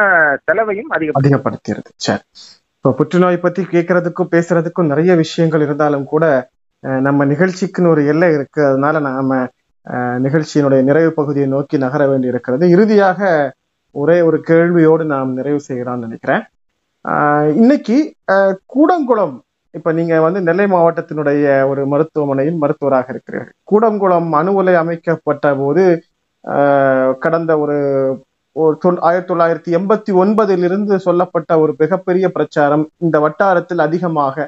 [0.47, 0.93] செலவையும்
[2.07, 2.25] சரி.
[2.85, 6.25] இப்போ புற்றுநோய் பத்தி கேட்கறதுக்கும் பேசுறதுக்கும் நிறைய விஷயங்கள் இருந்தாலும் கூட
[7.05, 8.61] நம்ம நிகழ்ச்சிக்குன்னு ஒரு எல்லை இருக்கு.
[8.65, 9.37] அதனால நாம
[10.25, 12.67] நிகழ்ச்சியினுடைய நிறைவு பகுதியை நோக்கி நகர வேண்டி இருக்கிறது.
[12.75, 13.29] இறுதியாக
[13.95, 16.43] ஒரே ஒரு கேள்வியோடு நாம் நிறைவு செய்கிறான்னு நினைக்கிறேன்.
[17.61, 17.97] இன்னைக்கு
[18.75, 19.35] கூடங்குளம்
[19.73, 23.57] இப்ப நீங்க வந்து நெல்லை மாவட்டத்தினுடைய ஒரு மருத்துவமனையில் மருத்துவராக இருக்கிறீர்கள்.
[23.71, 25.85] கூடங்குளம் அணு உலை அமைக்கப்பட்ட போது
[27.25, 27.79] கடந்த ஒரு
[28.55, 34.47] ஆயிரத்தி தொள்ளாயிரத்தி எண்பத்தி ஒன்பதிலிருந்து சொல்லப்பட்ட ஒரு மிகப்பெரிய பிரச்சாரம் இந்த வட்டாரத்தில் அதிகமாக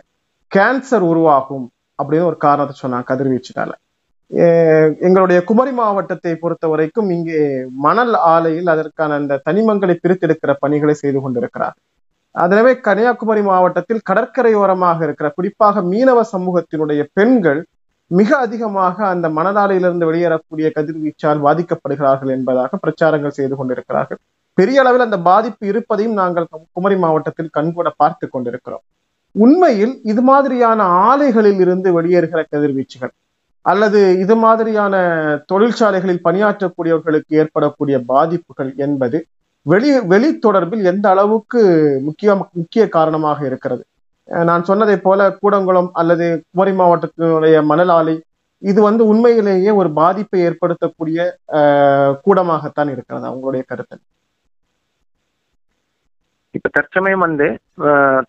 [0.52, 1.66] கேன்சர் உருவாகும்
[2.00, 3.72] அப்படின்னு ஒரு காரணத்தை சொன்னாங்க கதிர்வீச்சுனால.
[5.08, 7.42] எங்களுடைய குமரி மாவட்டத்தை பொறுத்த வரைக்கும் இங்கே
[7.86, 11.76] மணல் ஆலையில் அதற்கான அந்த தனிமங்களை பிரித்தெடுக்கிற பணிகளை செய்து கொண்டிருக்கிறார்.
[12.36, 17.62] அதனவே கன்னியாகுமரி மாவட்டத்தில் கடற்கரையோரமாக இருக்கிற குறிப்பாக மீனவ சமூகத்தினுடைய பெண்கள்
[18.12, 24.20] மிக அதிகமாக அந்த மணலாலையிலிருந்து வெளியேறக்கூடிய கதிர்வீச்சால் பாதிக்கப்படுகிறார்கள் என்பதாக பிரச்சாரங்கள் செய்து கொண்டிருக்கிறார்கள்.
[24.58, 28.84] பெரிய அளவில் அந்த பாதிப்பு இருப்பதையும் நாங்கள் குமரி மாவட்டத்தில் கண்கூட பார்த்து கொண்டிருக்கிறோம்.
[29.36, 33.14] உண்மையில் இது மாதிரியான ஆலைகளில் இருந்து வெளியேறுகிற கதிர்வீச்சுகள்
[33.66, 34.96] அல்லது இது மாதிரியான
[35.52, 39.18] தொழிற்சாலைகளில் பணியாற்றக்கூடியவர்களுக்கு ஏற்படக்கூடிய பாதிப்புகள் என்பது
[39.66, 41.62] வெளி வெளி தொடர்பில் எந்த அளவுக்கு
[42.08, 42.30] முக்கிய
[42.60, 43.84] முக்கிய காரணமாக இருக்கிறது?
[44.28, 48.16] நான் சொன்னதை போல கூடங்குளம் அல்லது குமரி மாவட்டத்தினுடைய மணல் ஆலை
[48.62, 51.20] இது வந்து உண்மையிலேயே ஒரு பாதிப்பை ஏற்படுத்தக்கூடிய
[52.26, 53.98] கூடமாகத்தான் இருக்கிறது அவங்களுடைய கருத்து.
[56.58, 57.48] இப்ப தற்சமயம் வந்து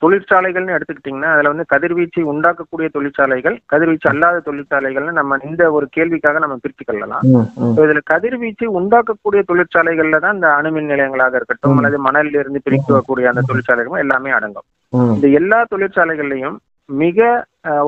[0.02, 6.56] தொழிற்சாலைகள்னு எடுத்துக்கிட்டீங்கன்னா அதுல வந்து கதிர்வீச்சு உண்டாக்கக்கூடிய தொழிற்சாலைகள் கதிர்வீச்சு அல்லாத தொழிற்சாலைகள்னு நம்ம இந்த ஒரு கேள்விக்காக நம்ம
[6.64, 7.24] பிரிச்சு கொள்ளலாம்.
[7.82, 11.76] இதுல கதிர்வீச்சு உண்டாக்கக்கூடிய தொழிற்சாலைகள்ல தான் இந்த அணுமின் நிலையங்களாக இருக்கட்டும்.
[11.80, 14.68] அல்லது மணல்ல இருந்து பிரிக்கக்கூடிய அந்த தொழிற்சாலைகளும் எல்லாமே அடங்கும்.
[15.16, 16.58] இந்த எல்லா தொழிற்சாலைகள்லயும்
[16.88, 17.18] மிக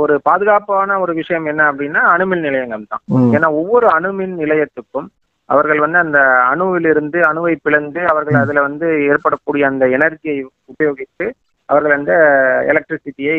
[0.02, 3.02] ஒரு பாதுகாப்பான ஒரு விஷயம் என்ன அப்படின்னா அணுமின் நிலையங்கள் தான்.
[3.36, 5.08] ஏன்னா ஒவ்வொரு அணுமின் நிலையத்துக்கும்
[5.50, 6.18] அவர்கள் வந்து அந்த
[6.52, 10.36] அணுவிலிருந்து அணுவை பிளந்து அவர்கள் அதுல வந்து ஏற்படக்கூடிய அந்த எனர்ஜியை
[10.72, 11.26] உபயோகித்து
[11.68, 12.12] அவர்கள் அந்த
[12.70, 13.36] எலக்ட்ரிசிட்டியை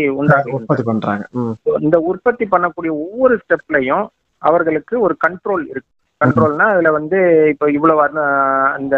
[0.57, 1.23] உற்பத்தி பண்றாங்க.
[1.79, 4.05] இந்த உற்பத்தி பண்ணக்கூடிய ஒவ்வொரு ஸ்டெப்லயும்
[4.41, 5.89] அவர்களுக்கு ஒரு கண்ட்ரோல் இருக்கு.
[6.21, 7.19] கண்ட்ரோல்னா அதுல வந்து
[7.53, 8.01] இப்போ இவ்வளவு
[8.77, 8.95] அந்த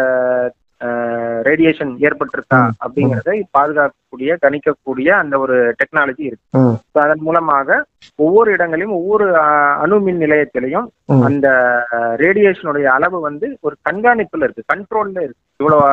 [1.48, 2.70] ரேடியேஷன் ஏற்பட்டிருக்கா.
[2.86, 6.58] அப்படிங்கறதை பாதுகாக்கக்கூடிய கணிக்கக்கூடிய அந்த ஒரு டெக்னாலஜி இருக்கு.
[6.92, 7.84] அதன் மூலமாக
[8.16, 9.38] ஒவ்வொரு இடங்களிலும் ஒவ்வொரு
[9.84, 10.86] அணு மின் நிலையத்திலையும்.
[11.22, 11.48] அந்த
[11.92, 14.64] ரேடியேஷனுடைய அளவு வந்து ஒரு கண்காணிப்புல இருக்கு.
[14.74, 15.42] கண்ட்ரோல்ல இருக்கு.
[15.56, 15.88] இவ்வளவு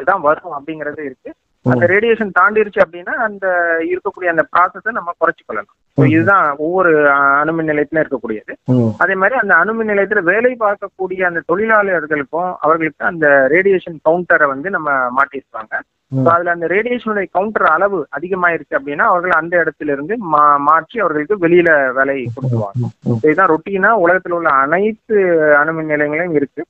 [0.00, 1.32] இதான் வரும் அப்படிங்கறது இருக்கு.
[1.70, 3.46] அந்த ரேடியேஷன் தாண்டிருச்சு அப்படின்னா அந்த
[3.84, 6.08] இருக்கக்கூடிய அந்த ப்ராசஸை நம்ம குறைச்சு கொள்ளலாம் So, ம்.
[6.08, 8.52] இதுதான் ஒவ்வொரு அணுமின் நிலையத்திலும் இருக்கக்கூடியது.
[8.98, 14.90] அதே மாதிரி அந்த அணுமின் நிலையத்துல வேலை பார்க்கக்கூடிய அந்த தொழிலாளர்களுக்கும் அவர்களுக்கு அந்த ரேடியேஷன் கவுண்டரை வந்து நம்ம
[14.90, 15.80] மாட்டிருப்பாங்க.
[16.14, 21.48] So, அதுல அந்த ரேடியேஷனுடைய கவுண்டர் அளவு அதிகமாயிருச்சு அப்படின்னா அவர்கள் அந்த இடத்துல இருந்து மா- மாற்றி அவர்களுக்கு
[21.48, 22.84] வெளியில வேலை கொடுத்துருவாங்க.
[23.22, 25.16] இதுதான் ரொட்டீனா உலகத்துல உள்ள அனைத்து
[25.64, 26.64] அணுமின் நிலையங்களும் இருக்கு.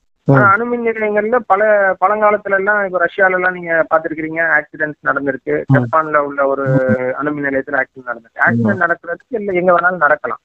[0.52, 1.62] அணுமின் நிலையங்கள்ல பல
[2.02, 5.54] பழங்காலத்துல எல்லாம் இப்ப ரஷ்யால எல்லாம் நீங்க பாத்துருக்கீங்க ஆக்சிடென்ட்ஸ் நடந்திருக்கு.
[5.74, 6.64] ஜப்பான்ல உள்ள ஒரு
[7.20, 8.44] அணுமின் நிலையத்துல ஆக்சிடென்ட் நடந்திருக்கு.
[8.46, 10.40] ஆக்சிடென்ட் நடக்கிறதுக்கு இல்ல எங்க வேணாலும் நடக்கலாம்.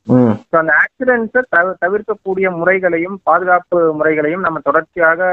[0.52, 5.30] ஸோ அந்த ஆக்சிடென்ட்ஸை தவிர தவிர்க்கக்கூடிய முறைகளையும் பாதுகாப்பு முறைகளையும் நம்ம தொடர்ச்சியாக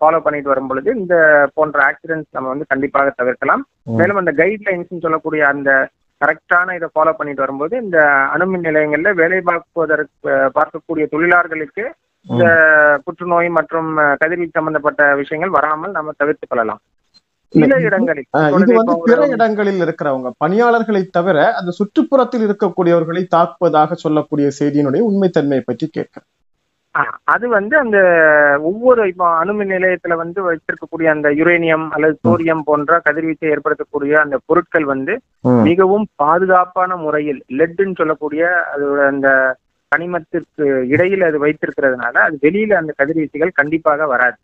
[0.00, 1.14] ஃபாலோ பண்ணிட்டு வரும் பொழுது இந்த
[1.56, 3.62] போன்ற ஆக்சிடென்ட்ஸ் நம்ம வந்து கண்டிப்பாக தவிர்க்கலாம்.
[4.00, 5.70] மேலும் அந்த கைட்லைன்ஸ் சொல்லக்கூடிய அந்த
[6.20, 7.98] கரெக்டான இதை ஃபாலோ பண்ணிட்டு வரும்போது இந்த
[8.34, 11.84] அணுமின் நிலையங்கள்ல வேலை பார்ப்பதற்கு பார்க்கக்கூடிய தொழிலாளர்களுக்கு
[12.26, 12.46] இந்த
[13.06, 16.80] புற்றுநோய் மற்றும் கதிர்வீச்சு சம்பந்தப்பட்ட விஷயங்கள் வராமல் நம்ம தவிர்த்து கொள்ளலாம்.
[17.52, 18.26] சில இடங்களில்
[18.62, 25.86] இது வந்து பிற இடங்களில் இருக்கிறவங்க பணியாளர்களை தவிர அந்த சுற்றுப்புறத்தில் இருக்கக்கூடியவர்களை தாக்குவதாக சொல்லக்கூடிய செய்தியினுடைய உண்மைத்தன்மையை பற்றி
[25.88, 26.28] கேட்கிறேன்
[27.26, 27.98] அது வந்து அந்த
[28.68, 34.86] ஒவ்வொரு இப்போ அணுமின் நிலையத்துல வந்து வச்சிருக்கக்கூடிய அந்த யுரேனியம் அல்லது சோடியம் போன்ற கதிர்வீச்சை ஏற்படுத்தக்கூடிய அந்த பொருட்கள்
[34.92, 35.14] வந்து
[35.62, 39.28] மிகவும் பாதுகாப்பான முறையில் லெட்னு சொல்லக்கூடிய அதோட அந்த
[39.94, 44.36] கனிமத்திற்கு இடையில அது வைத்திருக்கிறதுனால அது வெளியில அந்த கதிர்வீச்சுகள் கண்டிப்பாக வராது.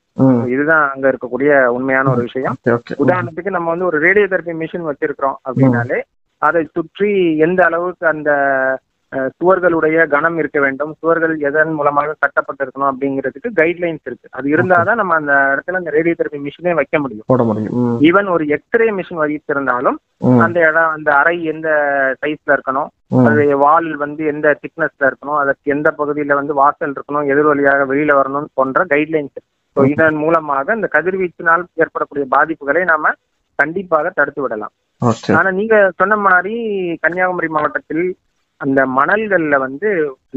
[0.49, 2.57] இதுதான் அங்க இருக்கக்கூடிய உண்மையான ஒரு விஷயம்.
[3.07, 6.01] உதாரணத்துக்கு நம்ம வந்து ஒரு ரேடியோ தெரப்பி மிஷின் வச்சிருக்கிறோம் அப்படின்னாலே
[6.43, 8.31] அதை சுற்றி எந்த அளவுக்கு அந்த
[9.33, 10.93] சுவர்களுடைய கனம் இருக்க வேண்டும்.
[11.01, 14.29] சுவர்கள் எதன் மூலமாக கட்டப்பட்டிருக்கணும் அப்படிங்கிறதுக்கு கைட்லைன்ஸ் இருக்கு.
[14.31, 17.27] அது இருந்தாதான் நம்ம அந்த இடத்துல அந்த ரேடியோ தெரப்பி மிஷினே வைக்க முடியும்.
[17.27, 17.75] போட முடியும்.
[17.83, 21.69] ம், ஈவன் ஒரு எக்ஸ்ரே மிஷின் வைத்திருந்தாலும் ம், அந்த இடம் அந்த அறை எந்த
[22.23, 22.91] சைஸ்ல இருக்கணும்.
[23.29, 25.39] அது வால் வந்து எந்த திக்னஸ்ல இருக்கணும்?
[25.41, 27.27] அதற்கு எந்த பகுதியில வந்து வாசல் இருக்கணும்?
[27.33, 29.41] எதிர் வழியாக வெளியில வரணும் போன்ற கைட்லைன்ஸ்
[29.77, 33.13] ஸோ இதன் மூலமாக இந்த கதிர்வீச்சினால் ஏற்படக்கூடிய பாதிப்புகளை நாம
[33.59, 34.73] கண்டிப்பாக தடுத்து விடலாம்.
[35.37, 36.55] ஆனா நீங்க சொன்ன மாதிரி
[37.05, 38.05] கன்னியாகுமரி மாவட்டத்தில்
[38.65, 39.89] அந்த மணல்கள்ல வந்து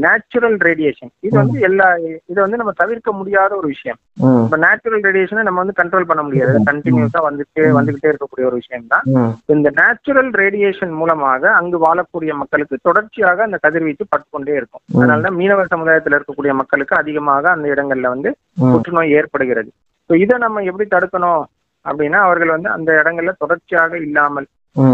[0.04, 1.86] நேச்சுரல் ரேடியேஷன் இது வந்து எல்லா
[2.30, 3.98] இது வந்து நம்ம தவிர்க்க முடியாத ஒரு விஷயம்.
[4.44, 6.54] இப்ப நேச்சுரல் ரேடியேஷனை நம்ம வந்து கண்ட்ரோல் பண்ண முடியாது.
[6.70, 9.06] கண்டினியூஸா வந்துட்டு வந்துகிட்டே இருக்கக்கூடிய ஒரு விஷயம் தான்
[9.56, 14.84] இந்த நேச்சுரல் ரேடியேஷன் மூலமாக அங்கு வாழக்கூடிய மக்களுக்கு தொடர்ச்சியாக அந்த கதிர்வீச்சு பட்டுக்கொண்டே இருக்கும்.
[14.96, 18.32] அதனாலதான் மீனவர் சமுதாயத்தில் இருக்கக்கூடிய மக்களுக்கு அதிகமாக அந்த இடங்கள்ல வந்து.
[18.72, 19.70] புற்றுநோய் ஏற்படுகிறது.
[20.10, 21.44] இதை நம்ம எப்படி தடுக்கணும்
[21.86, 24.46] அப்படின்னா அவர்கள் வந்து அந்த இடங்கள்ல தொடர்ச்சியாக இல்லாமல்.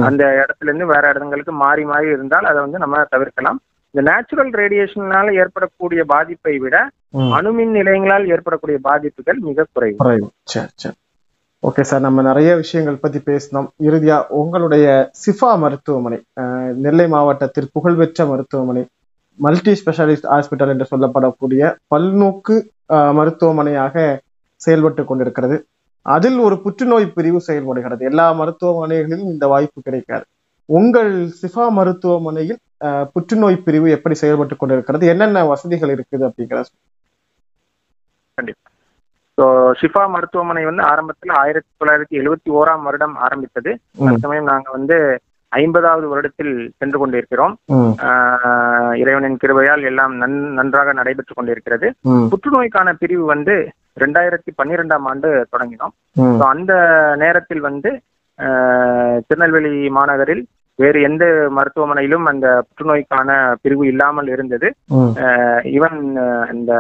[0.07, 3.61] அந்த இடத்துல இருந்து வேற இடங்களுக்கு மாறி மாறி இருந்தால் அதை வந்து நம்ம தவிர்க்கலாம்.
[3.95, 6.77] இந்த நேச்சுரல் ரேடியேஷனால ஏற்படக்கூடிய பாதிப்பை விட.
[7.39, 9.97] அணுமின் நிலையங்களால் ஏற்படக்கூடிய பாதிப்புகள் மிக குறைவு.
[10.03, 10.29] குறைவு.
[10.53, 10.97] சரி சரி
[11.63, 13.69] ஓகே சார் நம்ம நிறைய விஷயங்கள் பத்தி பேசினோம்.
[13.89, 14.87] இறுதியா உங்களுடைய
[15.23, 16.19] சிஃபா மருத்துவமனை
[16.85, 18.83] நெல்லை மாவட்டத்தில் புகழ்பெற்ற மருத்துவமனை
[19.39, 21.63] மல்டி ஸ்பெஷாலிஸ்ட் ஹாஸ்பிட்டல் என்று சொல்லப்படக்கூடிய
[21.95, 22.57] பல்நோக்கு
[23.19, 23.95] மருத்துவமனையாக
[24.61, 25.57] செயல்பட்டு கொண்டிருக்கிறது.
[26.03, 28.05] அதில் ஒரு புற்றுநோய் பிரிவு செயல்படுகிறது.
[28.05, 30.25] எல்லா மருத்துவமனைகளிலும் இந்த வாய்ப்பு கிடைக்காது.
[30.69, 32.59] உங்கள் சிஃபா மருத்துவமனையில்
[33.13, 35.07] புற்றுநோய் பிரிவு எப்படி செயல்பட்டு கொண்டிருக்கிறது?
[35.07, 36.61] என்னென்ன வசதிகள் இருக்குது அப்படிங்கிற
[39.39, 39.45] ஸோ
[39.81, 43.71] ஷிஃபா மருத்துவமனை வந்து ஆரம்பத்தில் ஆயிரத்தி தொள்ளாயிரத்தி எழுவத்தி ஓராம் வருடம் ஆரம்பித்தது.
[43.93, 44.07] ம்.
[44.07, 44.97] தற்சமயம் நாங்க வந்து
[45.53, 47.55] ஐம்பதாவது வருடத்தில் சென்று கொண்டிருக்கிறோம்.
[48.95, 51.89] இறைவனின் கிருபையால் எல்லாம் நன் நன்றாக நடைபெற்று கொண்டிருக்கிறது.
[52.33, 53.55] புற்றுநோய்க்கான பிரிவு வந்து
[54.01, 55.95] ரெண்டாயிரத்தி பன்னிரெண்டாம் ஆண்டு தொடங்கினோம்.
[56.47, 56.73] அந்த
[57.17, 57.91] நேரத்தில் வந்து
[59.29, 60.43] திருநெல்வேலி மாநகரில்
[60.79, 61.25] வேறு எந்த
[61.57, 63.31] மருத்துவமனையிலும் அந்த புற்றுநோய்க்கான
[63.63, 64.69] பிரிவு இல்லாமல் இருந்தது.
[64.97, 65.13] ம்,
[65.73, 65.99] ஈவன்
[66.53, 66.73] இந்த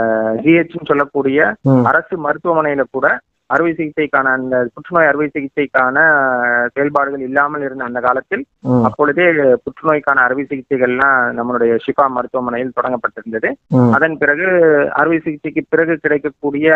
[0.45, 1.39] ஜிஹெச்னு சொல்லக்கூடிய
[1.85, 3.07] அரசு மருத்துவமனையில கூட
[3.55, 5.97] அறுவை சிகிச்சைக்கான அந்த புற்றுநோய் அறுவை சிகிச்சைக்கான
[6.75, 8.45] செயல்பாடுகள் இல்லாமல் இருந்த அந்த காலத்தில்
[8.89, 9.27] அப்பொழுதே
[9.65, 13.51] புற்றுநோய்க்கான அறுவை சிகிச்சைகள்லாம் நம்மளுடைய ஷிஃபா மருத்துவமனையில் தொடங்கப்பட்டிருந்தது.
[13.97, 14.47] அதன் பிறகு
[15.01, 16.69] அறுவை சிகிச்சைக்கு பிறகு கிடைக்கக்கூடிய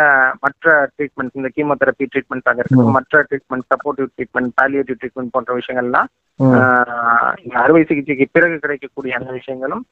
[0.44, 6.10] மற்ற ட்ரீட்மெண்ட் இந்த கீமோதெரப்பி ட்ரீட்மெண்ட் இருக்கட்டும் மற்ற treatment supportive treatment palliative treatment போன்ற விஷயங்கள்லாம்
[7.64, 9.84] அறுவை சிகிச்சைக்கு பிறகு கிடைக்கக்கூடிய அந்த விஷயங்களும்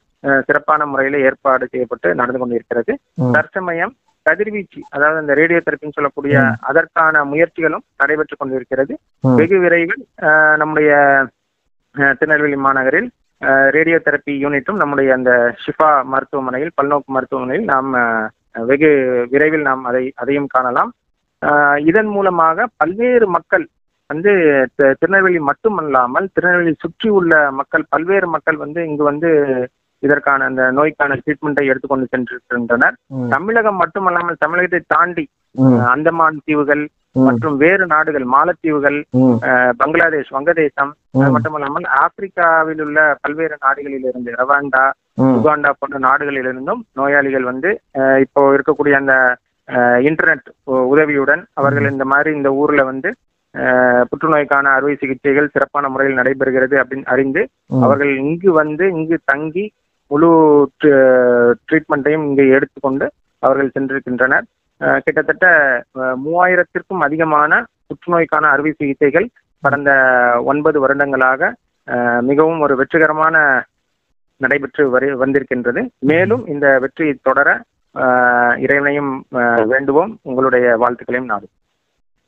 [0.47, 2.93] சிறப்பான முறையில ஏற்பாடு செய்யப்பட்டு நடந்து கொண்டிருக்கிறது.
[3.37, 3.93] தற்சமயம்
[4.29, 8.95] கதிர்வீச்சு அதாவது இந்த ரேடியோ தெரப்பின்னு சொல்லக்கூடிய அதற்கான முயற்சிகளும் நடைபெற்றுக் கொண்டிருக்கிறது.
[9.39, 10.05] வெகு விரைவில்
[10.57, 10.91] நம்முடைய
[12.19, 13.09] திருநெல்வேலி மாநகரில்
[13.77, 15.31] ரேடியோ தெரப்பி யூனிட்டும் நம்முடைய அந்த
[15.63, 17.91] ஷிஃபா மருத்துவமனையில் பல்நோக்கு மருத்துவமனையில் நாம்
[18.67, 18.91] வெகு
[19.31, 20.91] விரைவில் நாம் அதை அதையும் காணலாம்.
[21.43, 23.65] ஆஹ் இதன் மூலமாக பல்வேறு மக்கள்
[24.11, 24.33] வந்து
[24.99, 29.31] திருநெல்வேலி மட்டுமல்லாமல் திருநெல்வேலி சுற்றி உள்ள மக்கள் பல்வேறு மக்கள் வந்து இங்கு வந்து
[30.07, 32.97] இதற்கான அந்த நோய்க்கான ட்ரீட்மெண்ட்டை எடுத்துக்கொண்டு சென்றிருக்கின்றனர்.
[33.35, 35.25] தமிழகம் மட்டுமல்லாமல் தமிழகத்தை தாண்டி
[35.95, 36.85] அந்தமான் தீவுகள்
[37.27, 38.97] மற்றும் வேறு நாடுகள் மாலத்தீவுகள்
[39.81, 44.85] பங்களாதேஷ் வங்கதேசம் அது மட்டுமல்லாமல் ஆப்பிரிக்காவில் உள்ள பல்வேறு நாடுகளில் இருந்து ரவாண்டா
[45.37, 47.71] உகாண்டா போன்ற நாடுகளிலிருந்தும் நோயாளிகள் வந்து
[48.25, 49.15] இப்போ இருக்கக்கூடிய அந்த
[50.09, 50.49] இன்டர்நெட்
[50.93, 53.11] உதவியுடன் அவர்கள் இந்த மாதிரி இந்த ஊர்ல வந்து
[54.11, 57.43] புற்றுநோய்க்கான அறுவை சிகிச்சைகள் சிறப்பான முறையில் நடைபெறுகிறது அப்படின்னு அறிந்து.
[57.85, 59.65] அவர்கள் இங்கு வந்து இங்கு தங்கி
[60.15, 60.31] முழு
[61.67, 63.07] ட்ரீட்மெண்ட்டையும் இங்கு எடுத்துக்கொண்டு
[63.43, 64.45] அவர்கள் சென்றிருக்கின்றனர்.
[64.81, 65.47] அஹ், கிட்டத்தட்ட
[66.25, 67.53] மூவாயிரத்திற்கும் அதிகமான
[67.89, 69.27] புற்றுநோய்க்கான அறுவை சிகிச்சைகள்
[69.63, 69.91] கடந்த
[70.45, 71.53] ஒன்பது வருடங்களாக
[72.23, 73.37] மிகவும் ஒரு வெற்றிகரமான
[74.41, 75.81] நடைபெற்று வரு வந்திருக்கின்றது.
[76.11, 77.49] மேலும் இந்த வெற்றி தொடர
[78.59, 79.13] இறைவனையும்
[79.65, 80.13] வேண்டுவோம்.
[80.23, 81.47] உங்களுடைய வாழ்த்துக்களையும் நாடு.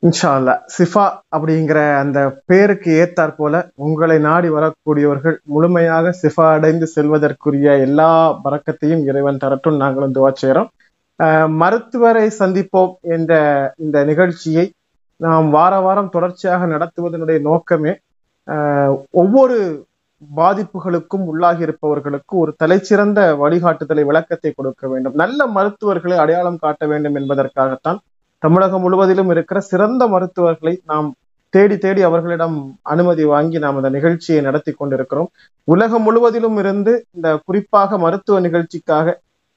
[0.03, 2.19] இன்ஷால்லா சிஃபா அப்படிங்கிற அந்த
[2.51, 3.55] பேருக்கு ஏத்தாற் போல
[3.87, 8.09] உங்களை நாடி வரக்கூடியவர்கள் முழுமையாக சிஃபா அடைந்து செல்வதற்குரிய எல்லா
[8.45, 9.81] பறக்கத்தையும் இறைவன் தரட்டும்.
[9.83, 10.71] நாங்களும் துவா செய்கிறோம்
[11.61, 13.33] மருத்துவரை சந்திப்போம் என்ற
[13.85, 14.67] இந்த நிகழ்ச்சியை
[15.21, 17.93] நாம் வார வாரம் தொடர்ச்சியாக நடத்துவதனுடைய நோக்கமே
[19.23, 19.57] ஒவ்வொரு
[20.23, 25.17] பாதிப்புகளுக்கும் உள்ளாகி இருப்பவர்களுக்கு ஒரு தலைச்சிறந்த வழிகாட்டுதலை விளக்கத்தை கொடுக்க வேண்டும்.
[25.23, 27.99] நல்ல மருத்துவர்களை அடையாளம் காட்ட வேண்டும் என்பதற்காகத்தான்
[28.43, 31.09] தமிழகம் முழுவதிலும் இருக்கிற சிறந்த மருத்துவர்களை நாம்
[31.55, 32.57] தேடி தேடி அவர்களிடம்
[32.93, 35.29] அனுமதி வாங்கி நாம் அந்த நிகழ்ச்சியை நடத்தி கொண்டிருக்கிறோம்.
[35.65, 39.15] உலகம் முழுவதிலும் இருந்து இந்த குறிப்பாக மருத்துவ நிகழ்ச்சிக்காக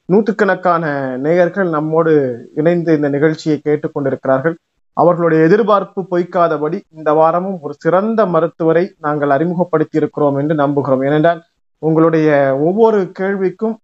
[0.10, 0.84] நூற்றுக்கணக்கான
[1.26, 2.14] நேயர்கள் நம்மோடு
[2.56, 4.56] இணைந்து இந்த நிகழ்ச்சியை கேட்டுக்கொண்டிருக்கிறார்கள்
[4.98, 11.04] அவர்களுடைய எதிர்பார்ப்பு பொய்க்காதபடி இந்த வாரமும் ஒரு சிறந்த மருத்துவரை நாங்கள் அறிமுகப்படுத்தி இருக்கிறோம் என்று நம்புகிறோம்.
[11.08, 11.42] ஏனென்றால்
[11.84, 12.30] உங்களுடைய
[12.68, 13.76] ஒவ்வொரு கேள்விக்கும்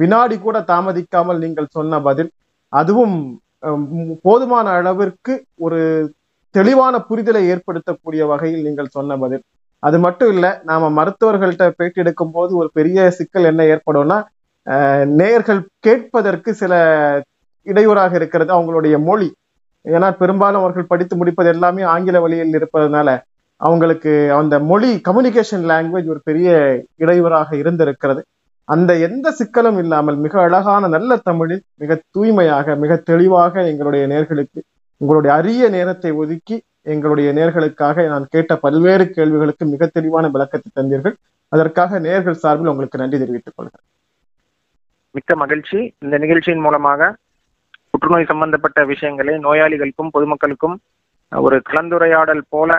[0.00, 2.30] வினாடி கூட தாமதிக்காமல் நீங்கள் சொன்ன பதில்
[2.72, 3.16] அதுவும்
[4.22, 5.34] போதுமான அளவிற்கு
[5.66, 5.80] ஒரு
[6.54, 9.42] தெளிவான புரிதலை ஏற்படுத்தக்கூடிய வகையில் நீங்கள் சொன்ன பதில்.
[9.82, 14.18] அது மட்டும் இல்லை நாம மருத்துவர்கள்ட்ட பேட்டி எடுக்கும் போது ஒரு பெரிய சிக்கல் என்ன ஏற்படும்னா
[15.20, 16.74] நேயர்கள் கேட்பதற்கு சில
[17.66, 19.28] இடையூறாக இருக்கிறது அவங்களுடைய மொழி.
[19.84, 23.08] ஏன்னா பெரும்பாலும் அவர்கள் படித்து முடிப்பது எல்லாமே ஆங்கில வழியில் இருப்பதனால
[23.60, 26.48] அவங்களுக்கு அந்த மொழி கம்யூனிகேஷன் லாங்குவேஜ் ஒரு பெரிய
[26.96, 28.22] இடையூறாக இருந்திருக்கிறது.
[28.68, 34.60] அந்த எந்த சிக்கலும் இல்லாமல் மிக அழகான நல்ல தமிழில் மிக தூய்மையாக மிக தெளிவாக எங்களுடைய நேர்களுக்கு
[35.00, 36.56] உங்களுடைய அரிய நேரத்தை ஒதுக்கி
[36.94, 41.14] எங்களுடைய நேர்களுக்காக நான் கேட்ட பல்வேறு கேள்விகளுக்கு மிக தெளிவான விளக்கத்தை தந்தீர்கள்.
[41.52, 43.84] அதற்காக நேர்கள் சார்பில் உங்களுக்கு நன்றி தெரிவித்துக் கொள்கிறேன்.
[45.16, 45.78] மிக்க மகிழ்ச்சி.
[46.04, 47.10] இந்த நிகழ்ச்சியின் மூலமாக
[47.90, 50.76] புற்றுநோய் சம்பந்தப்பட்ட விஷயங்களை நோயாளிகளுக்கும் பொதுமக்களுக்கும்
[51.32, 52.70] ஒரு கலந்துரையாடல் போல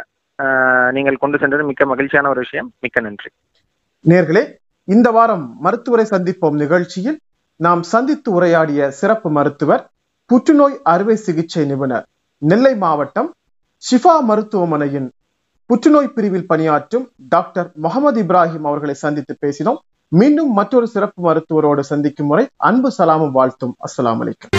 [0.98, 2.70] நீங்கள் கொண்டு சென்றது மிக்க மகிழ்ச்சியான ஒரு விஷயம்.
[2.86, 3.30] மிக்க நன்றி.
[4.06, 4.44] நேர்களே
[4.88, 7.18] இந்த வாரம் மருத்துவரை சந்திப்போம் நிகழ்ச்சியில்
[7.60, 9.84] நாம் சந்தித்து உரையாடிய சிறப்பு மருத்துவர்
[10.30, 12.06] புற்றுநோய் அறுவை சிகிச்சை நிபுணர்
[12.38, 13.30] நெல்லை மாவட்டம்
[13.84, 15.10] ஷிஃபா மருத்துவமனையின்
[15.66, 19.80] புற்றுநோய் பிரிவில் பணியாற்றும் டாக்டர் முகமது இப்ராஹிம் அவர்களை சந்தித்து பேசினோம்.
[20.12, 23.76] மீண்டும் மற்றொரு சிறப்பு மருத்துவரோடு சந்திக்கும் முறை அன்பு சலாமும் வாழ்த்தும்.
[23.88, 24.54] அஸ்லாம் அலைக்கும்.